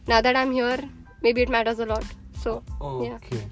Now 0.06 0.20
that 0.20 0.36
i'm 0.36 0.52
here 0.52 0.78
maybe 1.22 1.40
it 1.42 1.48
matters 1.48 1.78
a 1.78 1.86
lot. 1.86 2.04
So 2.42 2.62
yeah. 2.80 3.14
Okay. 3.14 3.42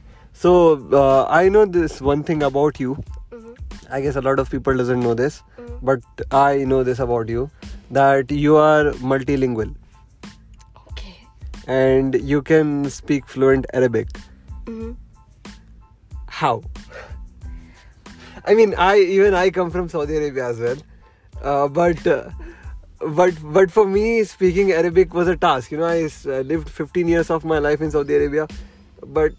So 0.41 0.51
uh, 0.93 1.27
I 1.29 1.49
know 1.49 1.65
this 1.77 2.01
one 2.09 2.23
thing 2.31 2.43
about 2.49 2.81
you. 2.83 2.97
Mhm. 3.37 3.55
I 3.97 4.01
guess 4.03 4.19
a 4.21 4.23
lot 4.27 4.43
of 4.43 4.51
people 4.55 4.81
doesn't 4.81 5.01
know 5.07 5.15
this, 5.21 5.39
Mhm. 5.63 5.79
but 5.91 6.25
I 6.41 6.65
know 6.73 6.79
this 6.89 7.01
about 7.07 7.33
you 7.35 7.45
that 7.99 8.35
you 8.45 8.57
are 8.65 8.93
multilingual 9.13 9.71
okay 10.83 11.15
and 11.77 12.19
you 12.33 12.41
can 12.51 12.73
speak 12.99 13.33
fluent 13.35 13.67
Arabic. 13.81 14.21
Mhm. 14.67 14.93
How? 16.43 16.53
I 18.53 18.55
mean, 18.61 18.75
I 18.91 18.93
even 19.17 19.35
I 19.35 19.51
come 19.59 19.71
from 19.79 19.89
Saudi 19.97 20.21
Arabia 20.21 20.47
as 20.51 20.61
well, 20.67 20.85
uh, 21.43 21.67
but 21.81 22.07
uh, 22.07 22.21
but 23.19 23.43
but 23.59 23.75
for 23.79 23.87
me, 23.97 24.07
speaking 24.37 24.73
Arabic 24.83 25.19
was 25.23 25.33
a 25.35 25.37
task. 25.49 25.75
You 25.77 25.83
know, 25.83 25.91
I 25.91 25.99
uh, 26.37 26.41
lived 26.55 26.71
15 26.79 27.13
years 27.17 27.35
of 27.39 27.45
my 27.57 27.59
life 27.67 27.85
in 27.89 27.91
Saudi 27.99 28.19
Arabia, 28.23 28.49
but 29.21 29.33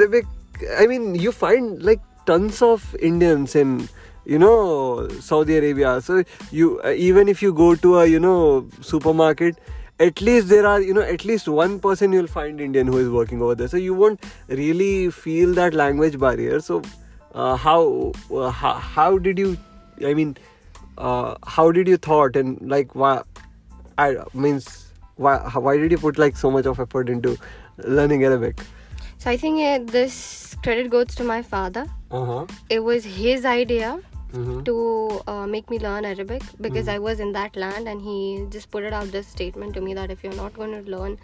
Arabic. 0.00 0.32
I 0.78 0.86
mean, 0.86 1.14
you 1.14 1.32
find 1.32 1.82
like 1.82 2.00
tons 2.26 2.62
of 2.62 2.94
Indians 2.96 3.54
in 3.54 3.88
you 4.24 4.38
know 4.38 5.08
Saudi 5.20 5.56
Arabia. 5.56 6.00
So 6.00 6.22
you 6.50 6.80
uh, 6.84 6.90
even 6.90 7.28
if 7.28 7.42
you 7.42 7.52
go 7.52 7.74
to 7.74 7.98
a 8.00 8.06
you 8.06 8.20
know 8.20 8.68
supermarket 8.80 9.58
at 9.98 10.20
least 10.20 10.48
there 10.48 10.66
are 10.66 10.80
you 10.80 10.92
know 10.92 11.00
at 11.00 11.24
least 11.24 11.48
one 11.48 11.80
person 11.80 12.12
you'll 12.12 12.26
find 12.26 12.60
indian 12.60 12.86
who 12.86 12.98
is 12.98 13.08
working 13.08 13.40
over 13.42 13.54
there. 13.54 13.68
So 13.68 13.76
you 13.76 13.94
won't 13.94 14.22
really 14.48 15.10
feel 15.10 15.54
that 15.54 15.74
language 15.74 16.18
barrier. 16.18 16.60
So 16.60 16.82
uh, 17.36 17.56
how, 17.56 18.12
uh, 18.34 18.50
how 18.50 18.74
how 18.74 19.18
did 19.18 19.38
you 19.38 19.56
i 20.04 20.14
mean 20.14 20.36
uh, 20.98 21.34
how 21.46 21.70
did 21.70 21.88
you 21.88 21.96
thought 21.96 22.36
and 22.36 22.58
like 22.70 22.94
why 22.94 23.22
i 23.98 24.14
means 24.34 24.92
why 25.16 25.36
why 25.66 25.76
did 25.76 25.90
you 25.90 25.98
put 25.98 26.18
like 26.18 26.36
so 26.36 26.50
much 26.50 26.66
of 26.66 26.80
effort 26.80 27.08
into 27.08 27.36
learning 27.78 28.24
arabic 28.24 28.60
So 29.18 29.30
I 29.30 29.36
think 29.36 29.60
uh, 29.60 29.78
this 29.92 30.54
credit 30.62 30.90
goes 30.90 31.14
to 31.20 31.24
my 31.24 31.42
father. 31.42 31.86
uh-huh 32.10 32.44
It 32.76 32.80
was 32.88 33.04
his 33.04 33.44
idea 33.52 33.88
mm-hmm. 34.32 34.62
to 34.68 34.74
uh, 35.32 35.46
make 35.46 35.70
me 35.74 35.78
learn 35.78 36.04
Arabic 36.04 36.42
because 36.66 36.88
I 36.94 36.98
was 37.06 37.20
in 37.26 37.32
that 37.32 37.56
land 37.64 37.88
and 37.92 38.00
he 38.08 38.18
just 38.56 38.70
put 38.70 38.84
it 38.90 38.92
out 38.98 39.10
this 39.16 39.26
statement 39.36 39.74
to 39.78 39.80
me 39.88 39.94
that 40.00 40.10
if 40.16 40.22
you're 40.24 40.38
not 40.42 40.54
going 40.60 40.72
to 40.76 40.82
learn 40.96 41.18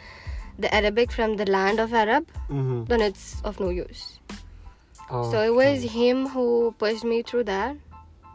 the 0.64 0.72
Arabic 0.80 1.12
from 1.18 1.36
the 1.42 1.46
land 1.56 1.80
of 1.86 1.94
Arab, 2.04 2.26
Mm-hmm. 2.48 2.84
then 2.90 3.00
it's 3.08 3.40
of 3.50 3.60
no 3.60 3.70
use. 3.70 4.02
Oh, 5.10 5.22
So 5.30 5.42
it 5.42 5.54
was 5.54 5.82
him 5.94 6.26
who 6.34 6.74
pushed 6.78 7.04
me 7.12 7.22
through 7.22 7.44
that. 7.44 7.76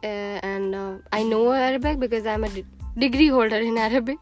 Uh, 0.04 0.39
and 0.54 0.76
uh, 0.76 0.93
I 1.12 1.24
know 1.24 1.52
Arabic 1.52 2.00
because 2.00 2.26
I'm 2.26 2.43
a 2.43 2.50
de- 2.50 2.65
degree 3.06 3.28
holder 3.28 3.58
in 3.72 3.78
Arabic. 3.78 4.20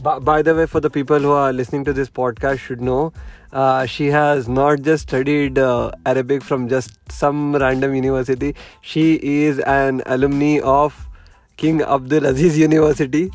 By, 0.00 0.18
by 0.20 0.42
the 0.42 0.54
way, 0.54 0.66
for 0.66 0.80
the 0.80 0.90
people 0.90 1.18
who 1.18 1.32
are 1.32 1.52
listening 1.52 1.84
to 1.84 1.92
this 1.92 2.08
podcast, 2.08 2.58
should 2.58 2.80
know 2.80 3.12
uh, 3.52 3.86
she 3.86 4.06
has 4.06 4.48
not 4.48 4.82
just 4.82 5.08
studied 5.08 5.58
uh, 5.58 5.90
Arabic 6.06 6.42
from 6.42 6.68
just 6.68 6.92
some 7.10 7.56
random 7.56 7.94
university. 7.94 8.54
She 8.80 9.14
is 9.14 9.58
an 9.60 10.02
alumni 10.06 10.60
of 10.60 11.08
King 11.56 11.82
Abdul 11.82 12.26
Aziz 12.26 12.56
University. 12.58 13.32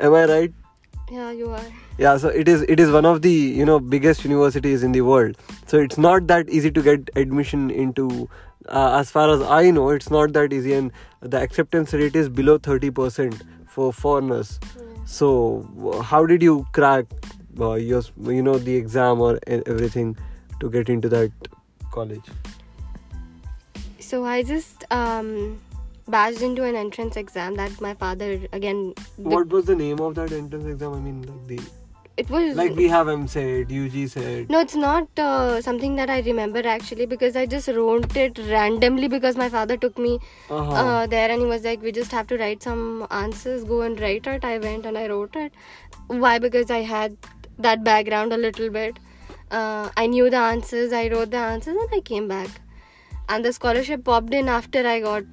Am 0.00 0.14
I 0.14 0.24
right? 0.24 0.52
Yeah, 1.10 1.30
you 1.30 1.50
are. 1.50 1.64
Yeah. 1.98 2.16
So 2.16 2.28
it 2.28 2.48
is. 2.48 2.62
It 2.62 2.80
is 2.80 2.90
one 2.90 3.04
of 3.04 3.22
the 3.22 3.30
you 3.30 3.64
know 3.64 3.78
biggest 3.78 4.24
universities 4.24 4.82
in 4.82 4.92
the 4.92 5.02
world. 5.02 5.36
So 5.66 5.78
it's 5.78 5.98
not 5.98 6.26
that 6.26 6.48
easy 6.50 6.70
to 6.72 6.82
get 6.82 7.10
admission 7.14 7.70
into. 7.70 8.28
Uh, 8.68 8.98
as 8.98 9.10
far 9.10 9.28
as 9.28 9.42
I 9.42 9.70
know, 9.70 9.90
it's 9.90 10.10
not 10.10 10.32
that 10.32 10.52
easy, 10.52 10.72
and 10.72 10.92
the 11.20 11.40
acceptance 11.40 11.92
rate 11.92 12.16
is 12.16 12.28
below 12.28 12.58
thirty 12.58 12.90
percent 12.90 13.42
for 13.66 13.92
foreigners. 13.92 14.58
So, 15.04 16.00
how 16.02 16.24
did 16.26 16.42
you 16.42 16.66
crack 16.72 17.06
uh, 17.60 17.74
your, 17.74 18.02
you 18.24 18.42
know, 18.42 18.58
the 18.58 18.74
exam 18.76 19.20
or 19.20 19.38
everything 19.46 20.16
to 20.60 20.70
get 20.70 20.88
into 20.88 21.08
that 21.08 21.30
college? 21.90 22.24
So 24.00 24.24
I 24.24 24.42
just 24.42 24.84
um, 24.90 25.60
badged 26.06 26.42
into 26.42 26.64
an 26.64 26.74
entrance 26.76 27.16
exam 27.16 27.54
that 27.56 27.80
my 27.80 27.94
father 27.94 28.40
again. 28.52 28.94
the- 29.18 29.28
What 29.28 29.48
was 29.48 29.64
the 29.66 29.74
name 29.74 30.00
of 30.00 30.14
that 30.16 30.32
entrance 30.32 30.66
exam? 30.66 30.92
I 30.94 31.00
mean, 31.00 31.22
like 31.22 31.46
the 31.46 31.60
it 32.22 32.30
was 32.34 32.56
like 32.56 32.74
we 32.80 32.88
have 32.94 33.06
EAMCET, 33.12 33.70
UG 33.84 34.08
said. 34.14 34.50
No, 34.54 34.60
it's 34.66 34.74
not 34.76 35.08
uh, 35.18 35.60
something 35.66 35.96
that 36.00 36.10
I 36.16 36.20
remember 36.28 36.62
actually 36.74 37.06
because 37.06 37.36
I 37.42 37.44
just 37.46 37.68
wrote 37.68 38.16
it 38.16 38.38
randomly 38.50 39.08
because 39.08 39.36
my 39.44 39.48
father 39.58 39.76
took 39.84 39.98
me 40.06 40.12
Uh-huh. 40.50 40.72
uh, 40.82 41.06
there 41.06 41.30
and 41.36 41.40
he 41.40 41.46
was 41.52 41.64
like, 41.70 41.82
we 41.82 41.92
just 42.00 42.12
have 42.12 42.26
to 42.32 42.38
write 42.42 42.62
some 42.62 43.06
answers, 43.10 43.64
go 43.64 43.82
and 43.82 44.00
write 44.00 44.26
it. 44.34 44.44
I 44.44 44.58
went 44.66 44.86
and 44.92 44.98
I 45.04 45.06
wrote 45.14 45.36
it. 45.44 45.52
Why? 46.26 46.38
Because 46.38 46.70
I 46.70 46.82
had 46.82 47.16
that 47.58 47.84
background 47.84 48.32
a 48.32 48.36
little 48.48 48.70
bit. 48.70 48.98
Uh, 49.50 49.88
I 49.96 50.06
knew 50.06 50.28
the 50.30 50.36
answers, 50.36 50.92
I 50.92 51.08
wrote 51.08 51.30
the 51.30 51.36
answers, 51.38 51.76
and 51.76 51.88
I 51.92 52.00
came 52.00 52.28
back. 52.28 52.48
And 53.28 53.44
the 53.44 53.52
scholarship 53.52 54.04
popped 54.04 54.32
in 54.34 54.48
after 54.48 54.86
I 54.86 55.00
got 55.00 55.24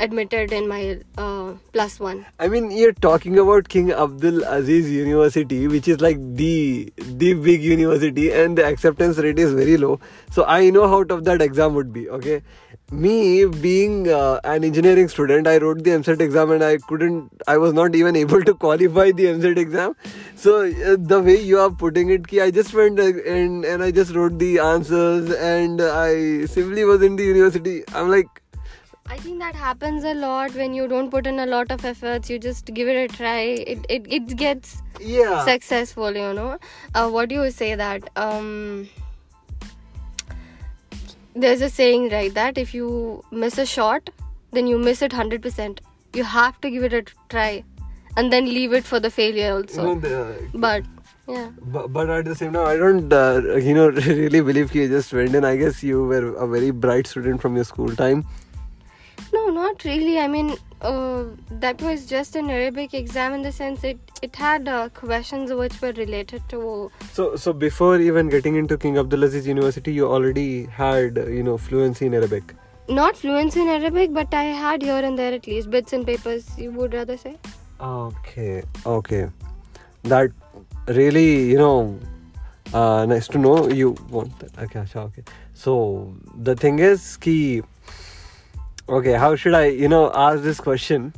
admitted 0.00 0.52
in 0.52 0.68
my 0.68 0.98
uh, 1.18 1.54
plus 1.72 2.00
one. 2.00 2.26
I 2.38 2.48
mean, 2.48 2.70
you're 2.70 2.92
talking 2.92 3.38
about 3.38 3.68
King 3.68 3.92
Abdul 3.92 4.42
Aziz 4.44 4.90
University, 4.90 5.68
which 5.68 5.88
is 5.88 6.00
like 6.00 6.18
the 6.36 6.92
the 6.96 7.34
big 7.34 7.62
university, 7.62 8.32
and 8.32 8.58
the 8.58 8.64
acceptance 8.66 9.18
rate 9.18 9.38
is 9.38 9.52
very 9.52 9.76
low. 9.76 10.00
So 10.30 10.44
I 10.44 10.70
know 10.70 10.88
how 10.88 11.04
tough 11.04 11.24
that 11.24 11.42
exam 11.42 11.74
would 11.74 11.92
be. 11.92 12.08
Okay, 12.08 12.42
me 12.90 13.46
being 13.46 14.08
uh, 14.08 14.40
an 14.44 14.64
engineering 14.64 15.08
student, 15.08 15.46
I 15.46 15.58
wrote 15.58 15.82
the 15.84 15.90
EAMCET 15.90 16.20
exam, 16.20 16.50
and 16.50 16.62
I 16.64 16.78
couldn't. 16.78 17.30
I 17.46 17.56
was 17.56 17.72
not 17.72 17.94
even 17.94 18.16
able 18.16 18.42
to 18.42 18.54
qualify 18.54 19.10
the 19.12 19.26
EAMCET 19.26 19.58
exam. 19.58 19.96
So 20.34 20.66
uh, 20.66 20.96
the 20.98 21.22
way 21.22 21.40
you 21.40 21.58
are 21.58 21.70
putting 21.70 22.10
it, 22.10 22.26
ki 22.26 22.40
I 22.40 22.50
just 22.50 22.74
went 22.74 22.98
uh, 22.98 23.12
and 23.24 23.64
and 23.64 23.82
I 23.82 23.90
just 23.90 24.14
wrote 24.14 24.38
the 24.38 24.58
answers, 24.58 25.30
and 25.32 25.80
I 25.80 26.46
simply 26.46 26.84
was 26.84 27.02
in 27.02 27.16
the 27.16 27.24
university. 27.24 27.82
I'm 27.94 28.10
like. 28.10 28.40
I 29.06 29.18
think 29.18 29.38
that 29.38 29.54
happens 29.54 30.02
a 30.04 30.14
lot 30.14 30.54
when 30.54 30.72
you 30.74 30.88
don't 30.88 31.10
put 31.10 31.26
in 31.26 31.38
a 31.38 31.46
lot 31.46 31.70
of 31.70 31.84
efforts. 31.84 32.30
You 32.30 32.38
just 32.38 32.72
give 32.72 32.88
it 32.88 32.96
a 33.10 33.14
try. 33.16 33.40
It 33.74 33.84
it, 33.88 34.06
it 34.18 34.36
gets 34.36 34.82
Yeah. 35.00 35.44
successful. 35.44 36.16
You 36.20 36.32
know. 36.38 36.58
Uh, 36.94 37.08
what 37.10 37.28
do 37.28 37.34
you 37.42 37.50
say 37.50 37.74
that? 37.74 38.08
Um, 38.16 38.88
there's 41.34 41.60
a 41.60 41.68
saying 41.68 42.08
right 42.10 42.32
that 42.34 42.56
if 42.56 42.72
you 42.74 43.22
miss 43.30 43.58
a 43.58 43.66
shot, 43.66 44.08
then 44.52 44.66
you 44.66 44.78
miss 44.78 45.02
it 45.02 45.12
hundred 45.12 45.42
percent. 45.42 45.80
You 46.14 46.24
have 46.24 46.58
to 46.62 46.70
give 46.70 46.84
it 46.90 46.94
a 46.94 47.02
try, 47.28 47.62
and 48.16 48.32
then 48.32 48.46
leave 48.46 48.72
it 48.72 48.84
for 48.84 49.00
the 49.00 49.10
failure 49.10 49.52
also. 49.56 49.82
You 49.82 49.94
know, 49.94 50.00
the- 50.00 50.48
But 50.66 50.84
yeah. 51.28 51.50
But, 51.76 51.92
but 51.92 52.08
at 52.10 52.24
the 52.24 52.34
same 52.34 52.52
time, 52.54 52.66
I 52.66 52.76
don't, 52.76 53.12
uh, 53.12 53.56
you 53.68 53.74
know, 53.74 53.88
really 54.08 54.40
believe 54.40 54.74
you 54.74 54.88
just 54.88 55.12
went 55.12 55.34
in. 55.34 55.44
I 55.44 55.56
guess 55.56 55.82
you 55.82 56.02
were 56.14 56.24
a 56.46 56.46
very 56.56 56.70
bright 56.70 57.06
student 57.06 57.42
from 57.42 57.56
your 57.56 57.64
school 57.64 57.94
time. 58.02 58.24
No, 59.32 59.48
not 59.50 59.84
really. 59.84 60.18
I 60.18 60.28
mean, 60.28 60.56
uh, 60.80 61.24
that 61.50 61.80
was 61.82 62.06
just 62.06 62.36
an 62.36 62.50
Arabic 62.50 62.94
exam 62.94 63.32
in 63.32 63.42
the 63.42 63.52
sense 63.52 63.84
it 63.84 63.98
it 64.22 64.36
had 64.36 64.68
uh, 64.68 64.88
questions 64.90 65.52
which 65.52 65.80
were 65.82 65.92
related 65.92 66.42
to. 66.50 66.90
So, 67.12 67.36
so 67.36 67.52
before 67.52 67.98
even 68.00 68.28
getting 68.28 68.56
into 68.56 68.78
King 68.78 68.94
Abdulaziz 68.94 69.46
University, 69.46 69.92
you 69.92 70.06
already 70.06 70.64
had, 70.64 71.16
you 71.38 71.42
know, 71.42 71.58
fluency 71.58 72.06
in 72.06 72.14
Arabic. 72.14 72.54
Not 72.88 73.16
fluency 73.16 73.60
in 73.60 73.68
Arabic, 73.68 74.12
but 74.12 74.32
I 74.32 74.44
had 74.44 74.82
here 74.82 75.02
and 75.10 75.18
there 75.18 75.32
at 75.32 75.46
least 75.46 75.70
bits 75.70 75.92
and 75.92 76.06
papers. 76.06 76.48
You 76.58 76.70
would 76.72 76.94
rather 76.94 77.16
say? 77.16 77.36
Okay, 77.80 78.62
okay. 78.86 79.28
That 80.02 80.32
really, 80.86 81.50
you 81.50 81.58
know, 81.58 81.98
uh, 82.72 83.06
nice 83.06 83.28
to 83.28 83.38
know 83.38 83.68
you 83.68 83.96
want 84.10 84.38
that. 84.40 84.58
Okay, 84.58 84.84
okay. 84.96 85.22
So 85.54 86.14
the 86.36 86.54
thing 86.54 86.78
is, 86.78 87.16
ki, 87.16 87.62
okay, 88.88 89.12
how 89.12 89.36
should 89.36 89.54
I, 89.54 89.66
you 89.66 89.88
know, 89.88 90.10
ask 90.14 90.42
this 90.42 90.60
question? 90.60 91.12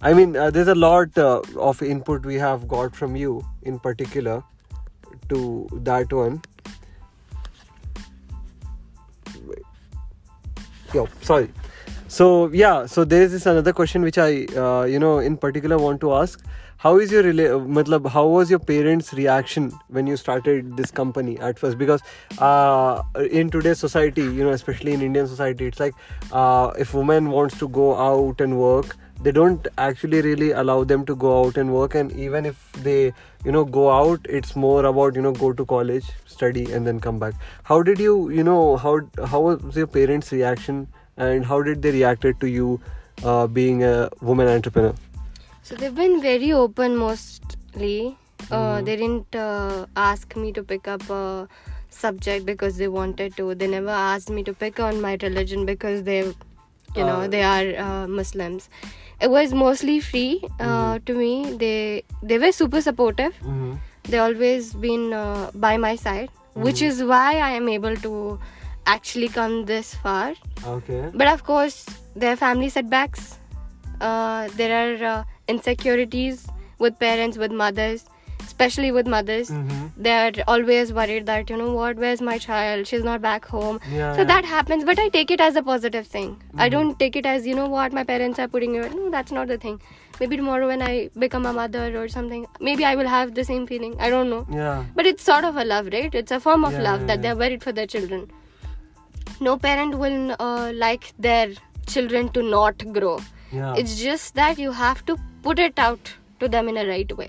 I 0.00 0.14
mean, 0.14 0.36
uh, 0.36 0.50
there's 0.50 0.68
a 0.68 0.74
lot 0.74 1.16
uh, 1.18 1.42
of 1.56 1.82
input 1.82 2.24
we 2.24 2.36
have 2.36 2.68
got 2.68 2.94
from 2.94 3.16
you 3.16 3.44
in 3.62 3.78
particular 3.78 4.44
to 5.28 5.68
that 5.72 6.12
one. 6.12 6.40
Yo, 10.94 11.08
sorry. 11.20 11.50
So 12.06 12.48
yeah, 12.48 12.86
so 12.86 13.04
there 13.04 13.22
is 13.22 13.32
this 13.32 13.44
another 13.44 13.72
question 13.72 14.02
which 14.02 14.16
I, 14.16 14.46
uh, 14.56 14.84
you 14.84 14.98
know, 14.98 15.18
in 15.18 15.36
particular 15.36 15.76
want 15.76 16.00
to 16.00 16.14
ask. 16.14 16.42
How 16.82 16.98
is 16.98 17.10
your 17.10 17.24
rela- 17.24 18.08
how 18.08 18.26
was 18.26 18.50
your 18.50 18.60
parents' 18.60 19.12
reaction 19.12 19.72
when 19.88 20.06
you 20.06 20.16
started 20.16 20.76
this 20.76 20.92
company 20.92 21.36
at 21.38 21.58
first? 21.58 21.76
Because 21.76 22.00
uh, 22.38 23.02
in 23.30 23.50
today's 23.50 23.80
society, 23.80 24.22
you 24.22 24.44
know, 24.44 24.50
especially 24.50 24.92
in 24.92 25.02
Indian 25.02 25.26
society, 25.26 25.66
it's 25.66 25.80
like 25.80 25.94
uh, 26.30 26.72
if 26.78 26.94
woman 26.94 27.30
wants 27.30 27.58
to 27.58 27.68
go 27.68 27.96
out 27.96 28.40
and 28.40 28.60
work, 28.60 28.96
they 29.20 29.32
don't 29.32 29.66
actually 29.76 30.20
really 30.22 30.52
allow 30.52 30.84
them 30.84 31.04
to 31.06 31.16
go 31.16 31.40
out 31.40 31.56
and 31.56 31.74
work. 31.74 31.96
And 31.96 32.12
even 32.12 32.46
if 32.46 32.70
they, 32.84 33.12
you 33.44 33.50
know, 33.50 33.64
go 33.64 33.90
out, 33.90 34.20
it's 34.28 34.54
more 34.54 34.84
about 34.84 35.16
you 35.16 35.22
know 35.22 35.32
go 35.32 35.52
to 35.52 35.66
college, 35.66 36.12
study, 36.26 36.70
and 36.70 36.86
then 36.86 37.00
come 37.00 37.18
back. 37.18 37.34
How 37.64 37.82
did 37.82 37.98
you, 37.98 38.30
you 38.30 38.44
know, 38.44 38.76
how 38.76 39.00
how 39.26 39.40
was 39.40 39.76
your 39.76 39.88
parents' 39.98 40.32
reaction? 40.32 40.86
and 41.26 41.44
how 41.44 41.60
did 41.62 41.82
they 41.82 41.90
reacted 41.90 42.38
to 42.38 42.48
you 42.48 42.80
uh, 43.24 43.44
being 43.48 43.82
a 43.82 44.08
woman 44.20 44.46
entrepreneur 44.46 44.94
So 45.68 45.74
they've 45.74 45.94
been 45.94 46.22
very 46.22 46.50
open 46.52 46.96
mostly. 46.96 48.16
Uh, 48.50 48.80
they 48.80 48.96
didn't 48.96 49.36
uh, 49.36 49.84
ask 49.96 50.34
me 50.34 50.50
to 50.52 50.62
pick 50.62 50.88
up 50.88 51.02
a 51.10 51.46
subject 51.90 52.46
because 52.46 52.78
they 52.78 52.88
wanted 52.88 53.36
to. 53.36 53.54
They 53.54 53.66
never 53.66 53.90
asked 53.90 54.30
me 54.30 54.44
to 54.44 54.54
pick 54.54 54.80
on 54.80 55.02
my 55.02 55.18
religion 55.22 55.66
because 55.66 56.04
they, 56.04 56.20
you 56.22 57.04
know, 57.08 57.18
Uh, 57.18 57.28
they 57.28 57.42
are 57.42 57.68
uh, 57.88 58.06
Muslims. 58.06 58.70
It 59.20 59.30
was 59.30 59.52
mostly 59.52 60.00
free 60.00 60.42
uh, 60.58 61.00
to 61.04 61.20
me. 61.20 61.52
They 61.66 62.02
they 62.32 62.38
were 62.38 62.52
super 62.62 62.80
supportive. 62.90 63.38
mm-hmm. 63.44 63.72
They 64.04 64.24
always 64.26 64.72
been 64.88 65.08
uh, 65.12 65.50
by 65.68 65.76
my 65.76 65.94
side, 66.08 66.30
which 66.68 66.86
is 66.90 67.02
why 67.14 67.26
I 67.46 67.54
am 67.62 67.68
able 67.78 68.04
to 68.08 68.14
actually 68.98 69.34
come 69.40 69.62
this 69.76 69.96
far. 70.06 70.28
okay 70.76 71.06
But 71.12 71.36
of 71.38 71.48
course, 71.54 71.82
there 72.16 72.32
are 72.36 72.44
family 72.44 72.76
setbacks. 72.78 73.34
Uh, 74.00 74.48
there 74.60 74.72
are 74.78 75.10
uh, 75.16 75.24
insecurities 75.48 76.46
with 76.78 76.98
parents, 77.08 77.36
with 77.46 77.52
mothers. 77.64 78.06
especially 78.46 78.90
with 78.96 79.08
mothers. 79.12 79.48
Mm-hmm. 79.54 79.86
They're 80.04 80.44
always 80.52 80.90
worried 80.98 81.26
that, 81.30 81.50
you 81.52 81.56
know 81.60 81.72
what, 81.78 81.96
where's 82.04 82.20
my 82.28 82.36
child? 82.44 82.86
She's 82.90 83.02
not 83.08 83.20
back 83.24 83.44
home. 83.54 83.80
Yeah, 83.94 84.12
so 84.18 84.20
yeah. 84.22 84.28
that 84.30 84.44
happens, 84.50 84.84
but 84.90 84.98
I 85.04 85.06
take 85.16 85.32
it 85.36 85.42
as 85.46 85.58
a 85.60 85.62
positive 85.68 86.06
thing. 86.14 86.30
I 86.64 86.68
Mhm. 86.68 86.72
don't 86.74 86.98
take 87.02 87.18
it 87.20 87.28
as, 87.32 87.48
you 87.50 87.56
know 87.58 87.66
what, 87.74 87.96
my 87.98 88.04
parents 88.10 88.42
are 88.44 88.48
putting 88.54 88.74
you. 88.78 88.84
No, 88.94 89.10
that's 89.16 89.34
not 89.38 89.52
the 89.52 89.58
thing. 89.64 89.76
Maybe 90.20 90.38
tomorrow 90.42 90.68
when 90.72 90.84
I 90.88 90.94
become 91.26 91.46
a 91.52 91.54
mother 91.60 91.84
or 92.02 92.06
something, 92.16 92.46
maybe 92.70 92.86
I 92.92 92.94
will 93.02 93.10
have 93.14 93.34
the 93.40 93.44
same 93.50 93.66
feeling. 93.72 93.96
I 94.08 94.10
don't 94.16 94.30
know. 94.36 94.40
Yeah. 94.60 94.84
But 95.00 95.10
it's 95.12 95.28
sort 95.32 95.48
of 95.52 95.60
a 95.64 95.68
love, 95.74 95.92
right? 95.98 96.18
It's 96.22 96.36
a 96.38 96.40
form 96.48 96.64
of 96.70 96.78
Yeah, 96.78 96.86
love 96.90 97.06
that 97.12 97.22
they're 97.26 97.40
worried 97.44 97.62
for 97.68 97.76
their 97.80 97.90
children. 97.96 98.28
No 99.50 99.56
parent 99.68 99.98
will 100.04 100.36
uh, 100.38 100.72
like 100.86 101.12
their 101.28 101.48
children 101.96 102.30
to 102.38 102.42
not 102.58 102.86
grow. 103.00 103.18
Yeah. 103.52 103.74
It's 103.82 103.98
just 104.06 104.34
that 104.44 104.58
you 104.66 104.72
have 104.72 105.04
to 105.10 105.18
put 105.48 105.58
it 105.66 105.82
out 105.88 106.14
to 106.44 106.48
them 106.54 106.68
in 106.74 106.80
a 106.84 106.86
right 106.92 107.16
way, 107.22 107.28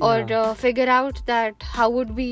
or 0.00 0.16
Yeah. 0.18 0.40
uh, 0.40 0.54
figure 0.64 0.88
out 0.98 1.22
that 1.32 1.70
how 1.78 1.88
would 1.98 2.16
we 2.22 2.28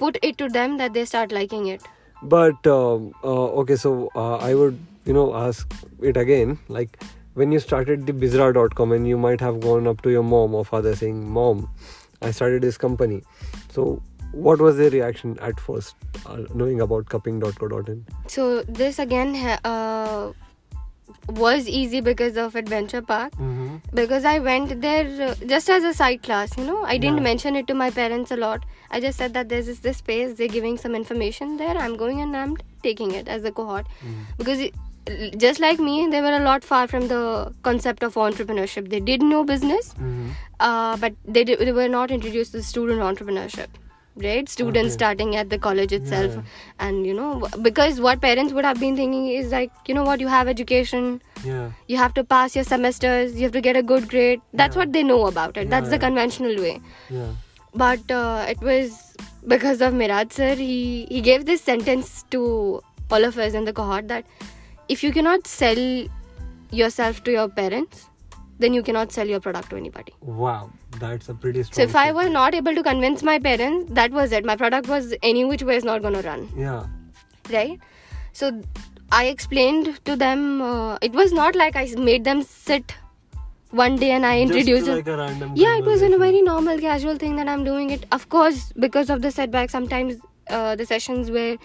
put 0.00 0.18
it 0.30 0.38
to 0.44 0.48
them 0.56 0.76
that 0.82 0.92
they 0.98 1.04
start 1.12 1.32
liking 1.40 1.66
it. 1.74 1.86
But 2.34 2.66
um, 2.74 3.12
uh, 3.24 3.60
okay, 3.62 3.76
so 3.84 3.92
uh, 4.14 4.36
I 4.50 4.54
would 4.62 4.78
you 5.04 5.12
know 5.18 5.26
ask 5.42 5.74
it 6.10 6.16
again. 6.24 6.58
Like 6.78 6.98
when 7.34 7.52
you 7.56 7.60
started 7.68 8.06
the 8.10 8.12
Bizra.com, 8.24 8.92
and 8.98 9.08
you 9.14 9.18
might 9.24 9.40
have 9.46 9.60
gone 9.68 9.86
up 9.94 10.02
to 10.08 10.10
your 10.16 10.22
mom 10.34 10.54
or 10.60 10.64
father 10.72 10.94
saying, 11.04 11.22
"Mom, 11.38 11.68
I 12.22 12.30
started 12.40 12.62
this 12.68 12.78
company." 12.86 13.22
So 13.78 13.88
what 14.46 14.60
was 14.68 14.76
their 14.78 14.90
reaction 14.90 15.38
at 15.50 15.60
first, 15.66 15.94
uh, 16.26 16.38
knowing 16.62 16.80
about 16.86 17.08
cupping.co.in? 17.16 18.00
So 18.38 18.62
this 18.62 18.98
again 18.98 19.34
ha- 19.34 19.60
uh, 19.74 20.32
was 21.28 21.68
easy 21.68 22.00
because 22.00 22.36
of 22.36 22.54
Adventure 22.56 23.02
Park. 23.02 23.32
Mm-hmm. 23.34 23.76
because 23.94 24.24
I 24.24 24.38
went 24.38 24.80
there 24.80 25.06
uh, 25.28 25.34
just 25.46 25.68
as 25.70 25.84
a 25.84 25.92
side 25.94 26.22
class, 26.22 26.56
you 26.56 26.64
know. 26.64 26.82
I 26.84 26.96
didn't 26.98 27.16
Yeah. 27.18 27.22
mention 27.30 27.56
it 27.56 27.66
to 27.68 27.74
my 27.74 27.90
parents 27.90 28.30
a 28.30 28.36
lot. 28.36 28.64
I 28.90 29.00
just 29.00 29.18
said 29.18 29.34
that 29.34 29.48
there's 29.48 29.66
this, 29.66 29.78
this 29.80 29.96
space, 29.98 30.34
they're 30.38 30.48
giving 30.56 30.76
some 30.78 30.94
information 30.94 31.56
there. 31.56 31.76
I'm 31.76 31.96
going 31.96 32.20
and 32.20 32.36
I'm 32.36 32.56
taking 32.82 33.10
it 33.12 33.28
as 33.28 33.44
a 33.44 33.52
cohort 33.52 33.86
because 34.38 34.60
it, 34.60 34.74
just 35.38 35.60
like 35.60 35.78
me, 35.78 36.06
they 36.10 36.20
were 36.20 36.36
a 36.36 36.40
lot 36.40 36.64
far 36.64 36.86
from 36.88 37.08
the 37.08 37.52
concept 37.62 38.02
of 38.02 38.14
entrepreneurship. 38.14 38.88
They 38.90 39.00
did 39.00 39.22
know 39.22 39.42
business, 39.44 39.94
Mm-hmm. 39.94 40.30
uh, 40.60 40.96
but 40.96 41.14
they, 41.24 41.44
did, 41.44 41.58
they 41.60 41.72
were 41.72 41.88
not 41.88 42.10
introduced 42.10 42.52
to 42.52 42.62
student 42.62 43.00
entrepreneurship. 43.00 43.68
Right, 44.24 44.48
students 44.48 44.94
Okay. 44.94 44.98
starting 44.98 45.36
at 45.36 45.50
the 45.50 45.58
college 45.64 45.92
itself, 45.92 46.34
Yeah. 46.34 46.42
and 46.84 47.06
you 47.06 47.12
know, 47.16 47.48
because 47.64 47.98
what 48.00 48.20
parents 48.22 48.54
would 48.58 48.64
have 48.64 48.78
been 48.80 48.96
thinking 48.96 49.26
is 49.28 49.50
like, 49.52 49.70
you 49.86 49.94
know, 49.98 50.04
what 50.04 50.20
you 50.24 50.28
have 50.34 50.48
education, 50.52 51.10
Yeah. 51.44 51.66
you 51.86 51.98
have 51.98 52.14
to 52.14 52.24
pass 52.24 52.56
your 52.56 52.64
semesters 52.68 53.34
you 53.40 53.42
have 53.42 53.52
to 53.56 53.60
get 53.66 53.76
a 53.80 53.82
good 53.90 54.08
grade 54.12 54.40
that's 54.60 54.74
Yeah. 54.74 54.80
what 54.82 54.94
they 54.94 55.02
know 55.08 55.18
about 55.26 55.58
it 55.62 55.68
that's 55.74 55.90
the 55.94 55.98
conventional 56.04 56.56
way 56.66 56.72
Yeah. 57.16 57.28
but 57.82 58.10
uh, 58.20 58.46
it 58.54 58.64
was 58.70 58.96
because 59.54 59.82
of 59.88 59.92
Mehraj 60.02 60.32
sir 60.38 60.48
he 60.62 60.78
he 61.10 61.20
gave 61.28 61.44
this 61.50 61.60
sentence 61.70 62.14
to 62.36 62.42
all 63.10 63.28
of 63.30 63.38
us 63.48 63.58
in 63.60 63.68
the 63.70 63.74
cohort 63.80 64.08
that 64.14 64.24
if 64.96 65.04
you 65.08 65.12
cannot 65.18 65.46
sell 65.58 65.82
yourself 66.82 67.22
to 67.28 67.36
your 67.38 67.48
parents 67.60 68.06
then 68.58 68.74
you 68.78 68.82
cannot 68.82 69.12
sell 69.12 69.26
your 69.34 69.40
product 69.40 69.70
to 69.70 69.76
anybody 69.76 70.12
Wow, 70.20 70.70
that's 71.00 71.28
a 71.28 71.34
pretty 71.34 71.62
strong. 71.62 71.76
so 71.76 71.88
if 71.90 71.96
i 72.02 72.12
was 72.18 72.30
not 72.30 72.54
able 72.54 72.74
to 72.74 72.82
convince 72.82 73.22
my 73.30 73.38
parents 73.38 73.92
that 74.00 74.10
was 74.20 74.32
it 74.32 74.44
my 74.52 74.56
product 74.64 74.88
was 74.88 75.14
any 75.22 75.44
which 75.44 75.62
way 75.70 75.76
is 75.76 75.84
not 75.84 76.02
going 76.02 76.14
to 76.20 76.22
run 76.28 76.48
Yeah. 76.56 76.86
right 77.56 77.78
so 78.32 78.52
i 79.12 79.24
explained 79.26 79.90
to 80.04 80.16
them 80.16 80.46
uh, 80.62 80.98
it 81.08 81.12
was 81.12 81.32
not 81.32 81.54
like 81.64 81.76
i 81.76 81.84
made 82.10 82.24
them 82.24 82.42
sit 82.42 82.94
one 83.82 83.96
day 83.96 84.10
and 84.16 84.26
i 84.26 84.40
introduced 84.40 84.86
Just 84.86 84.88
it 84.88 84.94
like 84.96 85.08
a 85.08 85.16
random. 85.16 85.52
yeah 85.56 85.76
it 85.78 85.84
was 85.84 86.02
in 86.02 86.14
a 86.14 86.18
very 86.18 86.40
normal 86.42 86.78
casual 86.78 87.16
thing 87.24 87.36
that 87.36 87.48
i'm 87.48 87.64
doing 87.64 87.90
it 87.90 88.06
of 88.12 88.28
course 88.28 88.72
because 88.86 89.10
of 89.10 89.22
the 89.22 89.30
setback 89.30 89.70
sometimes 89.70 90.16
uh, 90.48 90.76
the 90.76 90.86
sessions 90.86 91.30
were 91.30 91.56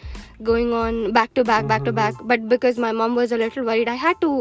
going 0.44 0.74
on 0.74 1.12
back 1.14 1.34
to 1.36 1.44
back 1.44 1.68
back 1.68 1.84
to 1.86 1.92
Mhm. 1.92 1.96
back 2.02 2.16
but 2.32 2.48
because 2.54 2.80
my 2.86 2.92
mom 2.92 3.16
was 3.16 3.32
a 3.32 3.38
little 3.42 3.64
worried 3.72 3.88
i 3.88 3.98
had 4.04 4.20
to 4.22 4.32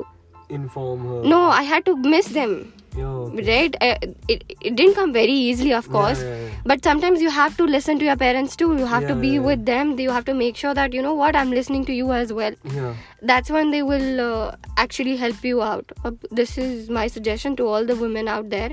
inform 0.50 1.06
her. 1.08 1.22
no 1.22 1.40
i 1.60 1.62
had 1.62 1.84
to 1.84 1.96
miss 1.96 2.28
them. 2.28 2.72
Yeah, 2.96 3.06
okay. 3.06 3.42
right? 3.48 3.76
Uh, 3.80 3.98
it, 4.28 4.56
it 4.60 4.74
didn't 4.74 4.94
come 4.94 5.12
very 5.12 5.32
easily 5.32 5.72
of 5.72 5.88
course. 5.88 6.20
Yeah, 6.20 6.28
yeah, 6.28 6.42
yeah. 6.46 6.50
but 6.64 6.82
sometimes 6.82 7.20
you 7.22 7.30
have 7.30 7.56
to 7.58 7.64
listen 7.64 8.00
to 8.00 8.04
your 8.04 8.16
parents 8.16 8.56
too. 8.56 8.76
You 8.76 8.84
have 8.84 9.06
to 9.06 9.14
be 9.14 9.38
with 9.38 9.64
them. 9.64 9.98
You 9.98 10.10
have 10.10 10.24
to 10.24 10.34
make 10.34 10.56
sure 10.56 10.74
that 10.74 10.92
you 10.92 11.02
know 11.02 11.14
what? 11.14 11.36
I'm 11.36 11.50
listening 11.50 11.84
to 11.84 11.92
you 11.92 12.12
as 12.12 12.32
well. 12.32 12.52
Yeah. 12.64 12.94
that's 13.22 13.50
when 13.50 13.70
they 13.70 13.82
will 13.82 14.20
uh, 14.20 14.56
actually 14.76 15.16
help 15.16 15.44
you 15.44 15.62
out. 15.62 15.92
Uh, 16.04 16.12
this 16.30 16.58
is 16.58 16.90
my 16.90 17.06
suggestion 17.06 17.56
to 17.56 17.66
all 17.66 17.84
the 17.84 17.96
women 17.96 18.28
out 18.28 18.50
there. 18.50 18.70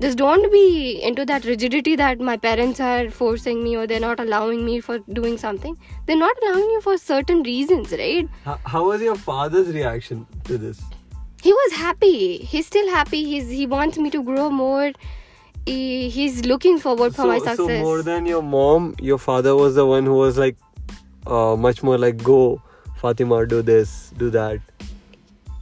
Just 0.00 0.18
don't 0.18 0.50
be 0.50 1.00
into 1.02 1.24
that 1.26 1.44
rigidity 1.44 1.96
that 1.96 2.18
my 2.18 2.36
parents 2.36 2.80
are 2.80 3.10
forcing 3.10 3.62
me 3.62 3.76
or 3.76 3.86
they're 3.86 4.00
not 4.00 4.18
allowing 4.18 4.64
me 4.64 4.80
for 4.80 4.98
doing 5.20 5.38
something. 5.38 5.76
They're 6.06 6.16
not 6.16 6.36
allowing 6.42 6.70
you 6.70 6.80
for 6.80 6.96
certain 6.98 7.42
reasons 7.42 7.92
right? 7.92 8.28
How, 8.44 8.58
how 8.64 8.86
was 8.86 9.00
your 9.02 9.16
father's 9.16 9.68
reaction 9.68 10.26
to 10.44 10.58
this? 10.58 10.80
He 11.42 11.52
was 11.52 11.72
happy 11.72 12.38
he's 12.38 12.66
still 12.66 12.88
happy 12.90 13.24
he's 13.24 13.50
he 13.50 13.66
wants 13.66 13.98
me 13.98 14.10
to 14.10 14.22
grow 14.22 14.50
more 14.50 14.92
he, 15.66 16.08
he's 16.08 16.44
looking 16.46 16.78
forward 16.78 17.14
for 17.14 17.22
so, 17.22 17.28
my 17.28 17.38
so 17.38 17.44
success 17.54 17.82
more 17.84 18.02
than 18.02 18.26
your 18.26 18.42
mom, 18.42 18.94
your 19.00 19.18
father 19.18 19.54
was 19.54 19.74
the 19.74 19.84
one 19.86 20.06
who 20.06 20.14
was 20.14 20.38
like, 20.38 20.56
uh, 21.26 21.54
much 21.54 21.82
more 21.82 21.98
like, 21.98 22.22
go, 22.22 22.62
Fatima, 22.96 23.44
do 23.46 23.60
this, 23.62 24.10
do 24.16 24.30
that. 24.30 24.60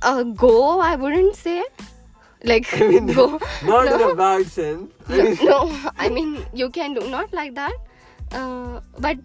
uh, 0.02 0.22
go 0.22 0.78
i 0.80 0.94
wouldn't 0.94 1.34
say 1.36 1.64
like 2.44 2.68
I 2.80 2.86
mean, 2.88 3.06
go 3.18 3.40
not 3.64 3.88
in 3.92 4.00
a 4.10 4.14
bad 4.14 4.46
sense. 4.46 4.92
I 5.08 5.16
no, 5.18 5.24
mean, 5.24 5.44
no, 5.46 5.90
I 5.98 6.08
mean 6.08 6.46
you 6.52 6.70
can 6.70 6.94
do 6.94 7.08
not 7.10 7.32
like 7.32 7.54
that. 7.56 7.74
Uh, 8.30 8.80
but 8.98 9.18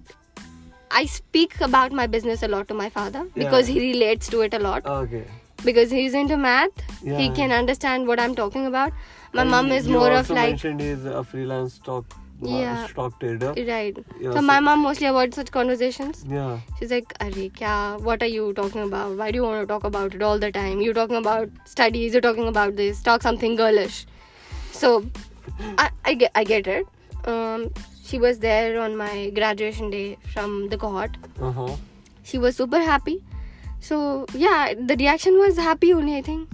I 0.89 1.05
speak 1.05 1.59
about 1.61 1.91
my 1.91 2.07
business 2.07 2.41
a 2.41 2.47
lot 2.47 2.67
to 2.69 2.73
my 2.73 2.89
father 2.89 3.23
because 3.35 3.69
Yeah. 3.69 3.75
he 3.79 3.91
relates 3.93 4.27
to 4.29 4.41
it 4.41 4.53
a 4.55 4.59
lot. 4.59 4.85
okay. 4.85 5.23
Because 5.63 5.91
he's 5.91 6.13
into 6.13 6.37
math, 6.37 6.71
he 7.03 7.29
can 7.29 7.51
understand 7.51 8.07
what 8.07 8.19
I'm 8.19 8.35
talking 8.35 8.65
about. 8.65 8.91
My 9.33 9.41
And 9.41 9.51
mom 9.51 9.71
is 9.71 9.87
more 9.87 10.11
of 10.11 10.29
like 10.29 10.49
mentioned 10.51 10.81
he's 10.81 11.05
a 11.05 11.23
freelance 11.23 11.73
stock, 11.75 12.05
Yeah. 12.41 12.85
stock 12.87 13.19
trader. 13.19 13.53
right. 13.67 13.97
Yeah, 14.19 14.29
so 14.31 14.35
so- 14.35 14.41
my 14.41 14.59
mom 14.59 14.81
mostly 14.87 15.07
avoids 15.07 15.35
such 15.35 15.51
conversations. 15.51 16.25
Yeah. 16.29 16.59
She's 16.79 16.91
like, 16.91 17.13
Arey, 17.19 17.51
kya, 17.51 17.99
what 18.01 18.21
are 18.21 18.31
you 18.33 18.53
talking 18.53 18.83
about? 18.83 19.17
Why 19.17 19.31
do 19.31 19.37
you 19.37 19.43
want 19.43 19.61
to 19.61 19.67
talk 19.73 19.83
about 19.85 20.13
it 20.13 20.21
all 20.21 20.37
the 20.37 20.51
time? 20.51 20.81
You're 20.81 20.93
talking 20.93 21.15
about 21.15 21.49
studies, 21.65 22.13
you're 22.13 22.21
talking 22.29 22.47
about 22.47 22.75
this, 22.75 23.01
talk 23.01 23.21
something 23.23 23.55
girlish. 23.55 24.05
So, 24.71 25.05
I, 25.77 25.89
I, 26.05 26.13
get, 26.13 26.31
I 26.35 26.43
get 26.43 26.67
it. 26.67 26.85
Um, 27.25 27.71
she 28.03 28.19
was 28.19 28.39
there 28.39 28.79
on 28.81 28.97
my 28.97 29.29
graduation 29.31 29.89
day 29.89 30.17
from 30.33 30.67
the 30.69 30.77
cohort. 30.77 31.17
Uh 31.41 31.51
huh. 31.51 31.75
She 32.23 32.37
was 32.37 32.55
super 32.57 32.79
happy. 32.79 33.23
So, 33.83 34.25
yeah, 34.33 34.73
the 34.73 34.95
reaction 34.95 35.37
was 35.37 35.57
happy 35.57 35.93
only, 35.93 36.15
I 36.17 36.21
think. 36.21 36.49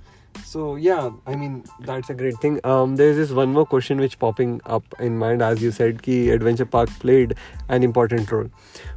So 0.46 0.78
yeah, 0.78 1.12
I 1.28 1.36
mean 1.36 1.64
that's 1.82 2.10
a 2.10 2.14
great 2.16 2.38
thing. 2.38 2.60
Um, 2.64 2.96
there's 2.96 3.18
this 3.18 3.30
one 3.30 3.52
more 3.54 3.66
question 3.66 4.00
which 4.00 4.18
popping 4.18 4.62
up 4.66 4.84
in 5.00 5.18
mind 5.18 5.44
as 5.44 5.62
you 5.62 5.70
said, 5.72 6.02
ki 6.02 6.32
Adventure 6.32 6.66
Park 6.66 6.90
played 7.00 7.36
an 7.68 7.84
important 7.84 8.32
role. 8.32 8.50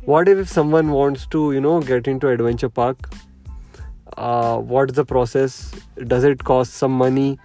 What 0.04 0.28
if 0.28 0.48
someone 0.48 0.92
wants 0.92 1.26
to, 1.26 1.52
you 1.52 1.60
know, 1.60 1.80
get 1.80 2.08
into 2.08 2.28
Adventure 2.28 2.70
Park? 2.70 3.12
Uh, 4.16 4.56
what's 4.58 4.94
the 4.94 5.04
process? 5.04 5.72
Does 6.06 6.24
it 6.24 6.42
cost 6.42 6.72
some 6.74 6.92
money 6.92 7.38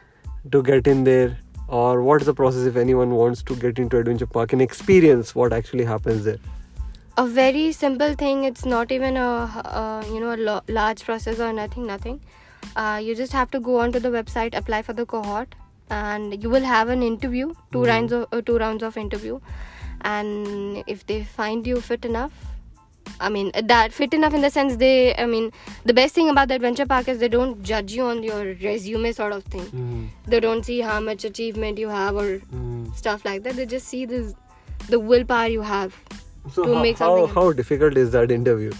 to 0.53 0.63
get 0.63 0.87
in 0.87 1.03
there, 1.03 1.37
or 1.67 2.01
what's 2.01 2.25
the 2.25 2.33
process 2.33 2.65
if 2.65 2.77
anyone 2.77 3.11
wants 3.11 3.43
to 3.43 3.57
get 3.57 3.77
into 3.77 3.97
Adventure 3.97 4.27
Park 4.27 4.53
and 4.53 4.61
experience 4.61 5.35
what 5.35 5.51
actually 5.51 5.83
happens 5.83 6.23
there? 6.23 6.37
A 7.17 7.25
very 7.25 7.71
simple 7.71 8.13
thing. 8.13 8.43
It's 8.43 8.65
not 8.65 8.91
even 8.91 9.17
a, 9.17 9.29
uh 9.81 10.03
you 10.13 10.19
know, 10.19 10.33
a 10.33 10.39
lo- 10.49 10.61
large 10.67 11.03
process 11.03 11.39
or 11.39 11.51
nothing, 11.51 11.87
nothing. 11.87 12.19
Uh, 12.75 12.99
you 13.03 13.15
just 13.15 13.33
have 13.33 13.49
to 13.51 13.59
go 13.59 13.79
onto 13.79 13.99
the 13.99 14.09
website, 14.09 14.55
apply 14.55 14.81
for 14.83 14.93
the 14.93 15.05
cohort, 15.05 15.55
and 15.89 16.43
you 16.43 16.49
will 16.49 16.67
have 16.71 16.89
an 16.89 17.01
interview, 17.07 17.47
2 17.71 17.79
Mhm. 17.79 17.87
rounds 17.91 18.13
of 18.17 18.27
uh, 18.37 18.41
two 18.49 18.57
rounds 18.63 18.83
of 18.89 18.97
interview, 19.05 19.39
and 20.01 20.83
if 20.95 21.05
they 21.11 21.17
find 21.39 21.65
you 21.71 21.81
fit 21.89 22.05
enough, 22.11 22.31
I 23.19 23.29
mean 23.37 23.51
that 23.73 23.93
fit 23.99 24.13
enough 24.19 24.33
in 24.39 24.41
the 24.47 24.51
sense 24.57 24.75
they, 24.83 25.15
I 25.15 25.25
mean, 25.33 25.49
the 25.85 25.93
best 26.01 26.13
thing 26.19 26.29
about 26.33 26.49
the 26.49 26.55
adventure 26.59 26.85
park 26.93 27.07
is 27.13 27.17
they 27.25 27.31
don't 27.37 27.63
judge 27.71 27.93
you 27.99 28.03
on 28.11 28.21
your 28.29 28.43
resume 28.67 29.11
sort 29.21 29.33
of 29.39 29.43
thing. 29.55 29.65
Mm-hmm. 29.65 30.05
They 30.35 30.39
don't 30.47 30.63
see 30.71 30.79
how 30.91 30.99
much 31.09 31.25
achievement 31.31 31.79
you 31.85 31.89
have 31.97 32.15
or 32.25 32.27
Mm-hmm. 32.37 32.93
stuff 33.03 33.25
like 33.31 33.41
that. 33.47 33.55
They 33.61 33.65
just 33.77 33.87
see 33.95 34.05
this, 34.05 34.35
the 34.95 34.99
willpower 35.13 35.47
you 35.57 35.61
have. 35.73 35.99
So 36.53 36.65
to 36.65 36.75
how, 36.75 36.81
make 36.81 36.97
how, 36.97 37.17
something 37.17 37.35
how 37.35 37.51
difficult 37.53 37.97
is 37.97 38.11
that 38.11 38.31
interview? 38.31 38.71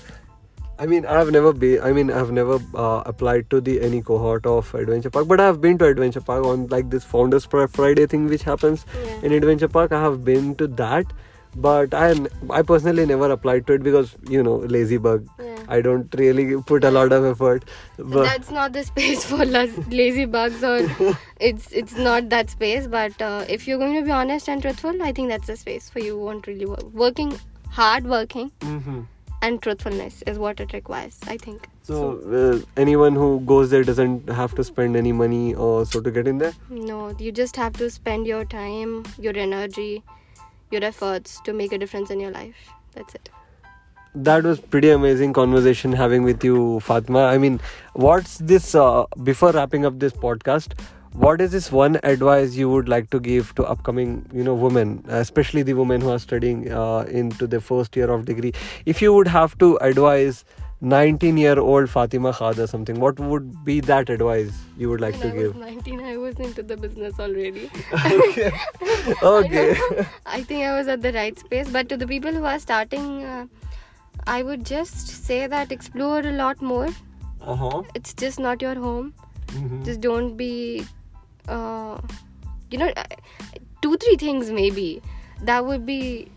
I 0.80 0.86
mean, 0.86 1.06
I've 1.08 1.32
never 1.32 1.54
been. 1.54 1.82
I 1.82 1.92
mean, 1.92 2.12
I've 2.12 2.32
never 2.32 2.60
uh, 2.76 3.02
applied 3.06 3.50
to 3.50 3.60
the 3.60 3.82
any 3.82 4.02
cohort 4.02 4.46
of 4.46 4.74
Adventure 4.76 5.10
Park, 5.10 5.28
but 5.28 5.40
I've 5.40 5.60
been 5.60 5.78
to 5.80 5.86
Adventure 5.86 6.22
Park 6.22 6.46
on 6.46 6.68
like 6.68 6.92
this 6.92 7.04
Founders 7.06 7.46
Friday 7.46 8.06
thing 8.06 8.28
which 8.28 8.44
happens 8.44 8.86
Yeah. 9.04 9.22
in 9.24 9.32
Adventure 9.32 9.68
Park. 9.68 9.92
I 9.92 10.02
have 10.02 10.24
been 10.24 10.54
to 10.56 10.68
that, 10.82 11.08
but 11.56 11.96
I 11.96 12.14
I 12.52 12.62
personally 12.62 13.08
never 13.08 13.32
applied 13.32 13.66
to 13.68 13.74
it 13.74 13.82
because 13.82 14.16
you 14.30 14.44
know 14.44 14.58
lazy 14.78 14.98
bug. 14.98 15.28
Yeah. 15.40 15.56
I 15.68 15.82
don't 15.82 16.14
really 16.18 16.62
put 16.62 16.84
a 16.84 16.92
lot 16.92 17.12
of 17.12 17.26
effort. 17.26 17.66
But 17.98 18.24
that's 18.24 18.52
not 18.52 18.74
the 18.74 18.84
space 18.84 19.26
for 19.26 19.46
lazy 19.46 20.26
bugs 20.26 20.64
or 20.64 20.78
it's 21.40 21.72
it's 21.72 21.96
not 21.98 22.30
that 22.30 22.52
space 22.52 22.88
but 22.88 23.22
uh, 23.22 23.46
if 23.50 23.68
you're 23.68 23.78
going 23.80 23.96
to 23.96 24.04
be 24.04 24.12
honest 24.12 24.48
and 24.48 24.62
truthful 24.62 25.04
i 25.04 25.12
think 25.12 25.30
that's 25.30 25.48
the 25.48 25.56
space 25.56 25.90
for 25.90 26.00
you 26.00 26.18
won't 26.18 26.48
really 26.48 26.66
work 26.66 26.84
working 26.94 27.38
hard 27.78 28.06
working 28.16 28.52
Mhm. 28.72 29.00
and 29.48 29.62
truthfulness 29.66 30.22
is 30.34 30.40
what 30.44 30.62
it 30.66 30.74
requires 30.78 31.18
i 31.34 31.38
think 31.48 31.68
So 31.90 31.98
uh, 32.38 32.56
anyone 32.84 33.18
who 33.20 33.28
goes 33.50 33.70
there 33.74 33.84
doesn't 33.90 34.32
have 34.38 34.56
to 34.60 34.64
spend 34.70 34.98
any 35.02 35.12
money 35.20 35.44
or 35.66 35.74
so 35.92 36.02
to 36.08 36.12
get 36.16 36.28
in 36.32 36.40
there. 36.46 36.54
no 36.88 36.98
you 37.26 37.32
just 37.42 37.60
have 37.64 37.78
to 37.82 37.90
spend 37.98 38.30
your 38.32 38.40
time 38.54 38.96
your 39.28 39.36
energy 39.44 39.92
your 40.76 40.84
efforts 40.90 41.36
to 41.50 41.54
make 41.62 41.76
a 41.78 41.82
difference 41.84 42.14
in 42.18 42.24
your 42.26 42.32
life 42.40 42.64
that's 42.98 43.20
it 43.22 43.30
That 44.28 44.46
was 44.50 44.60
pretty 44.74 44.90
amazing 44.92 45.34
conversation 45.38 45.92
having 45.98 46.24
with 46.28 46.44
you, 46.46 46.62
Fatma. 46.86 47.24
I 47.32 47.34
mean, 47.42 47.58
what's 48.06 48.32
this? 48.52 48.70
Uh, 48.84 49.04
before 49.28 49.50
wrapping 49.58 49.84
up 49.90 50.00
this 50.04 50.16
podcast, 50.24 50.72
what 51.14 51.42
is 51.42 51.52
this 51.52 51.72
one 51.72 52.00
advice 52.04 52.56
you 52.56 52.70
would 52.70 52.88
like 52.90 53.10
to 53.12 53.20
give 53.20 53.54
to 53.56 53.64
upcoming, 53.64 54.26
you 54.34 54.44
know, 54.44 54.54
women, 54.54 55.04
especially 55.08 55.64
the 55.64 55.74
women 55.74 56.02
who 56.02 56.10
are 56.10 56.20
studying 56.20 56.72
uh, 56.72 57.00
into 57.10 57.48
the 57.48 57.60
first 57.62 57.96
year 57.96 58.10
of 58.12 58.26
degree? 58.26 58.54
If 58.86 59.02
you 59.02 59.14
would 59.14 59.28
have 59.28 59.58
to 59.60 59.78
advise 59.78 60.46
19 60.82 61.38
year 61.38 61.60
old 61.60 61.90
Fatima 61.90 62.32
Khad 62.32 62.60
or 62.60 62.68
something, 62.68 63.00
what 63.00 63.20
would 63.20 63.66
be 63.66 63.80
that 63.82 64.10
advice 64.10 64.52
you 64.78 64.90
would 64.90 65.02
like 65.02 65.14
when 65.16 65.22
to 65.22 65.28
i 65.30 65.32
give? 65.32 65.56
was 65.56 65.66
19 65.66 66.02
i 66.02 66.18
was 66.18 66.36
into 66.40 66.62
the 66.62 66.78
business 66.78 67.20
already 67.20 67.68
okay. 67.94 68.52
okay. 69.24 69.78
I 70.26 70.44
think 70.44 70.66
I 70.66 70.78
was 70.78 70.88
at 70.88 71.02
the 71.02 71.12
right 71.14 71.38
space. 71.40 71.68
But 71.70 71.90
to 71.90 71.98
the 71.98 72.06
people 72.06 72.32
who 72.32 72.46
are 72.46 72.60
starting, 72.60 73.24
uh, 73.24 73.48
I 74.28 74.44
would 74.44 74.66
just 74.66 75.08
say 75.08 75.48
that 75.48 75.72
explore 75.72 76.20
a 76.20 76.32
lot 76.32 76.62
more. 76.62 76.90
Uh 77.42 77.56
huh. 77.56 77.84
It's 77.96 78.14
just 78.14 78.40
not 78.40 78.62
your 78.62 78.76
home. 78.76 79.14
Mhm. 79.48 79.86
Just 79.86 80.02
don't 80.02 80.36
be, 80.38 80.86
uh, 81.48 81.98
you 82.72 82.78
know, 82.78 82.92
two, 83.82 83.98
three 83.98 84.16
things 84.16 84.52
maybe. 84.52 85.02
That 85.44 85.66
would 85.66 85.86
be 85.86 86.28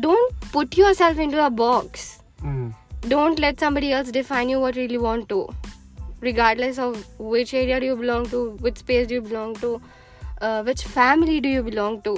don't 0.00 0.40
put 0.52 0.76
yourself 0.76 1.18
into 1.18 1.44
a 1.44 1.50
box. 1.50 2.22
Mhm. 2.42 2.74
Don't 3.08 3.38
let 3.38 3.60
somebody 3.60 3.92
else 3.92 4.10
define 4.10 4.48
you 4.48 4.60
what 4.60 4.76
you 4.76 4.82
really 4.82 4.98
want 4.98 5.28
to. 5.28 5.48
Regardless 6.20 6.78
of 6.78 7.04
which 7.18 7.54
area 7.54 7.78
do 7.80 7.86
you 7.86 7.96
belong 7.96 8.26
to, 8.30 8.50
which 8.66 8.78
space 8.78 9.06
do 9.06 9.14
you 9.14 9.20
belong 9.22 9.54
to, 9.56 9.80
uh, 10.40 10.62
which 10.62 10.82
family 10.82 11.40
do 11.40 11.48
you 11.48 11.62
belong 11.62 12.02
to 12.02 12.16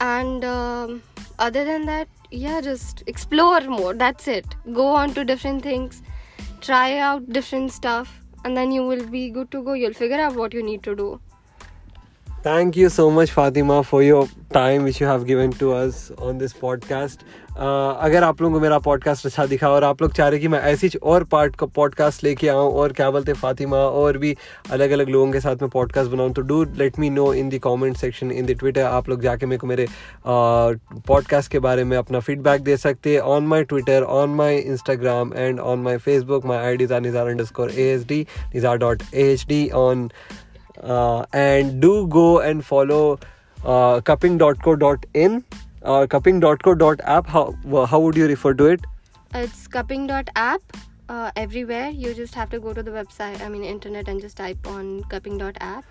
and 0.00 0.44
um, 0.44 1.02
other 1.38 1.64
than 1.64 1.86
that 1.86 2.08
yeah 2.30 2.60
just 2.60 3.02
explore 3.06 3.60
more 3.62 3.94
that's 3.94 4.28
it 4.28 4.46
go 4.72 4.86
on 4.86 5.12
to 5.14 5.24
different 5.24 5.62
things 5.62 6.02
try 6.60 6.98
out 6.98 7.28
different 7.32 7.72
stuff 7.72 8.20
and 8.44 8.56
then 8.56 8.70
you 8.72 8.84
will 8.84 9.06
be 9.06 9.30
good 9.30 9.50
to 9.52 9.62
go. 9.62 9.72
You'll 9.74 9.94
figure 9.94 10.20
out 10.20 10.34
what 10.34 10.54
you 10.54 10.62
need 10.62 10.82
to 10.84 10.94
do 10.94 11.20
You 12.46 12.88
so 12.88 13.10
much, 13.10 13.32
Fatima, 13.32 13.82
for 13.82 14.00
your 14.00 14.28
time 14.52 14.84
which 14.84 15.00
you 15.00 15.06
have 15.06 15.26
given 15.26 15.50
to 15.54 15.72
us 15.72 16.12
on 16.18 16.38
this 16.38 16.52
podcast. 16.52 17.24
Uh, 17.50 17.94
अगर 18.00 18.24
आप 18.24 18.40
लोगों 18.42 18.54
को 18.54 18.60
मेरा 18.60 18.78
podcast 18.78 19.26
अच्छा 19.26 19.46
दिखा 19.46 19.68
और 19.68 19.84
आप 19.84 20.02
लोग 20.02 20.12
चाह 20.14 20.28
रहे 20.28 20.40
कि 20.40 20.48
मैं 20.48 20.60
ऐसी 20.62 20.90
और 21.02 21.24
पार्ट 21.32 21.56
का 21.56 21.66
पॉडकास्ट 21.76 22.24
लेके 22.24 22.48
आऊँ 22.48 22.70
और 22.72 22.92
क्या 22.92 23.10
बोलते 23.10 23.32
फातिमा 23.32 23.76
और 23.76 24.18
भी 24.18 24.34
अलग 24.70 24.90
अलग 24.90 25.08
लोगों 25.08 25.32
के 25.32 25.40
साथ 25.40 25.62
में 25.62 25.70
पॉडकास्ट 25.70 26.10
बनाऊँ 26.10 26.32
तो 26.32 26.42
do 26.42 26.62
let 26.78 26.98
me 26.98 27.10
know 27.10 27.32
in 27.34 27.48
the 27.48 27.58
comment 27.64 27.96
section 27.96 28.30
in 28.30 28.46
the 28.46 28.58
Twitter 28.58 28.82
आप 28.82 29.08
लोग 29.08 29.22
जाके 29.22 29.46
मेरे 29.46 29.58
को 29.58 29.66
मेरे 29.66 29.86
पॉडकास्ट 30.26 31.52
के 31.52 31.58
बारे 31.58 31.84
में 31.84 31.96
अपना 31.96 32.20
फीडबैक 32.20 32.62
दे 32.62 32.76
सकते 32.76 33.14
हैं 33.14 33.20
on 33.34 33.46
my 33.46 33.64
Twitter 33.64 34.02
on 34.20 34.34
my 34.36 34.58
Instagram 34.58 35.32
and 35.36 35.60
on 35.60 35.82
my 35.82 35.96
Facebook 36.06 36.46
my 36.46 36.58
I 36.58 36.76
Ds 36.76 36.92
are 36.92 37.00
Nizar 37.00 37.28
underscore 37.44 37.70
A 37.70 37.92
H 37.94 38.06
D 38.08 38.26
Nizar 38.54 38.78
dot 38.78 39.02
A 39.14 39.32
H 39.32 39.46
D 39.48 39.68
on 39.76 40.08
uh, 40.82 41.24
and 41.32 41.80
do 41.80 42.06
go 42.06 42.40
and 42.40 42.64
follow 42.64 43.18
uh, 43.64 44.00
cupping.co.in 44.00 45.44
or 45.82 46.06
cupping.co.app 46.06 47.26
how 47.26 47.54
how 47.86 48.00
would 48.00 48.16
you 48.16 48.26
refer 48.26 48.54
to 48.54 48.66
it? 48.66 48.80
It's 49.34 49.66
cupping.app 49.68 50.62
uh, 51.08 51.30
everywhere. 51.36 51.90
You 51.90 52.14
just 52.14 52.34
have 52.34 52.50
to 52.50 52.60
go 52.60 52.72
to 52.72 52.82
the 52.82 52.90
website 52.90 53.40
i 53.40 53.48
mean 53.48 53.64
internet 53.64 54.08
and 54.08 54.20
just 54.20 54.36
type 54.36 54.66
on 54.66 55.04
cupping.app 55.04 55.84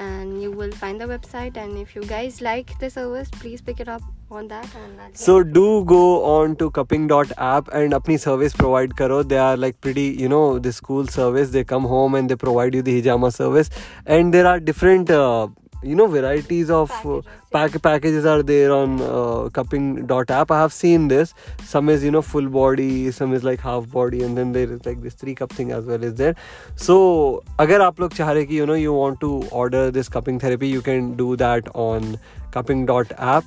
and 0.00 0.42
you 0.42 0.50
will 0.50 0.72
find 0.72 1.00
the 1.00 1.06
website. 1.06 1.56
And 1.56 1.78
if 1.78 1.94
you 1.94 2.02
guys 2.02 2.40
like 2.40 2.78
the 2.78 2.90
service 2.90 3.30
please 3.30 3.60
pick 3.60 3.80
it 3.80 3.88
up 3.88 4.02
on 4.30 4.48
that 4.48 4.74
and 4.74 4.98
that's 4.98 5.24
so 5.24 5.42
do 5.42 5.84
go 5.84 6.24
on 6.24 6.56
to 6.56 6.70
cupping.app 6.70 7.68
and 7.72 7.92
apni 7.92 8.18
service 8.18 8.54
provide 8.54 8.96
karo 8.96 9.22
they 9.22 9.38
are 9.38 9.56
like 9.56 9.80
pretty 9.80 10.06
you 10.22 10.28
know 10.28 10.58
the 10.58 10.72
school 10.72 11.06
service 11.06 11.50
they 11.50 11.62
come 11.62 11.84
home 11.84 12.14
and 12.14 12.30
they 12.30 12.36
provide 12.36 12.74
you 12.74 12.82
the 12.82 13.00
hijama 13.00 13.32
service 13.32 13.70
and 14.06 14.32
there 14.32 14.46
are 14.46 14.58
different 14.58 15.10
uh, 15.10 15.46
you 15.82 15.94
know 15.94 16.06
varieties 16.06 16.70
of 16.70 16.90
uh, 16.90 17.20
Packages, 17.52 17.80
pack- 17.80 17.82
packages 17.82 18.26
are 18.26 18.42
there 18.42 18.72
on 18.72 19.00
uh, 19.02 19.48
cupping.app 19.50 20.50
i 20.50 20.60
have 20.60 20.72
seen 20.72 21.08
this 21.08 21.34
some 21.62 21.88
is 21.88 22.02
you 22.02 22.10
know 22.10 22.22
full 22.22 22.48
body 22.48 23.10
some 23.10 23.34
is 23.34 23.44
like 23.44 23.60
half 23.60 23.90
body 23.90 24.22
and 24.22 24.38
then 24.38 24.52
there 24.52 24.70
is 24.70 24.84
like 24.86 25.02
this 25.02 25.14
three 25.14 25.34
cup 25.34 25.52
thing 25.52 25.70
as 25.70 25.84
well 25.84 26.02
is 26.02 26.14
there 26.14 26.34
so 26.76 27.44
agar 27.66 27.80
aap 27.88 28.00
log 28.04 28.16
chah 28.20 28.30
rahe 28.30 28.48
ki 28.48 28.62
you 28.62 28.66
know 28.72 28.80
you 28.84 28.94
want 28.94 29.20
to 29.20 29.34
order 29.64 29.84
this 29.90 30.08
cupping 30.08 30.40
therapy 30.46 30.68
you 30.68 30.82
can 30.90 31.14
do 31.22 31.36
that 31.44 31.70
on 31.74 32.18
cupping.app 32.50 33.44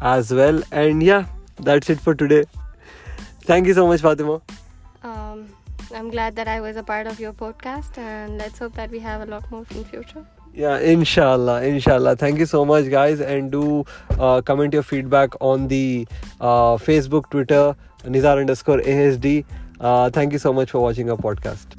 as 0.00 0.32
well. 0.32 0.62
And 0.72 1.02
yeah 1.02 1.26
that's 1.60 1.90
it 1.90 2.00
for 2.00 2.14
today. 2.14 2.44
Thank 3.42 3.66
you 3.66 3.74
so 3.74 3.86
much 3.86 4.00
fatima. 4.00 4.40
Um, 5.02 5.48
i'm 5.94 6.10
glad 6.10 6.36
that 6.36 6.48
i 6.48 6.60
was 6.60 6.76
a 6.76 6.82
part 6.82 7.06
of 7.06 7.18
your 7.18 7.32
podcast 7.32 7.96
and 7.96 8.36
let's 8.36 8.58
hope 8.58 8.74
that 8.74 8.90
we 8.90 8.98
have 8.98 9.22
a 9.22 9.26
lot 9.26 9.50
more 9.50 9.64
in 9.70 9.84
future. 9.84 10.26
Yeah 10.52 10.78
inshallah 10.78 11.62
inshallah. 11.62 12.16
Thank 12.16 12.38
you 12.38 12.46
so 12.46 12.64
much 12.64 12.90
guys. 12.90 13.20
And 13.20 13.50
do 13.52 13.84
uh, 14.18 14.40
comment 14.42 14.72
your 14.72 14.82
feedback 14.82 15.34
on 15.40 15.68
the 15.68 16.06
uh, 16.40 16.76
facebook 16.76 17.30
twitter 17.30 17.76
nizar 18.04 18.38
underscore 18.40 18.78
asd 18.78 19.44
uh, 19.80 20.10
thank 20.10 20.32
you 20.32 20.38
so 20.38 20.52
much 20.52 20.70
for 20.72 20.80
watching 20.80 21.10
our 21.10 21.16
podcast 21.16 21.77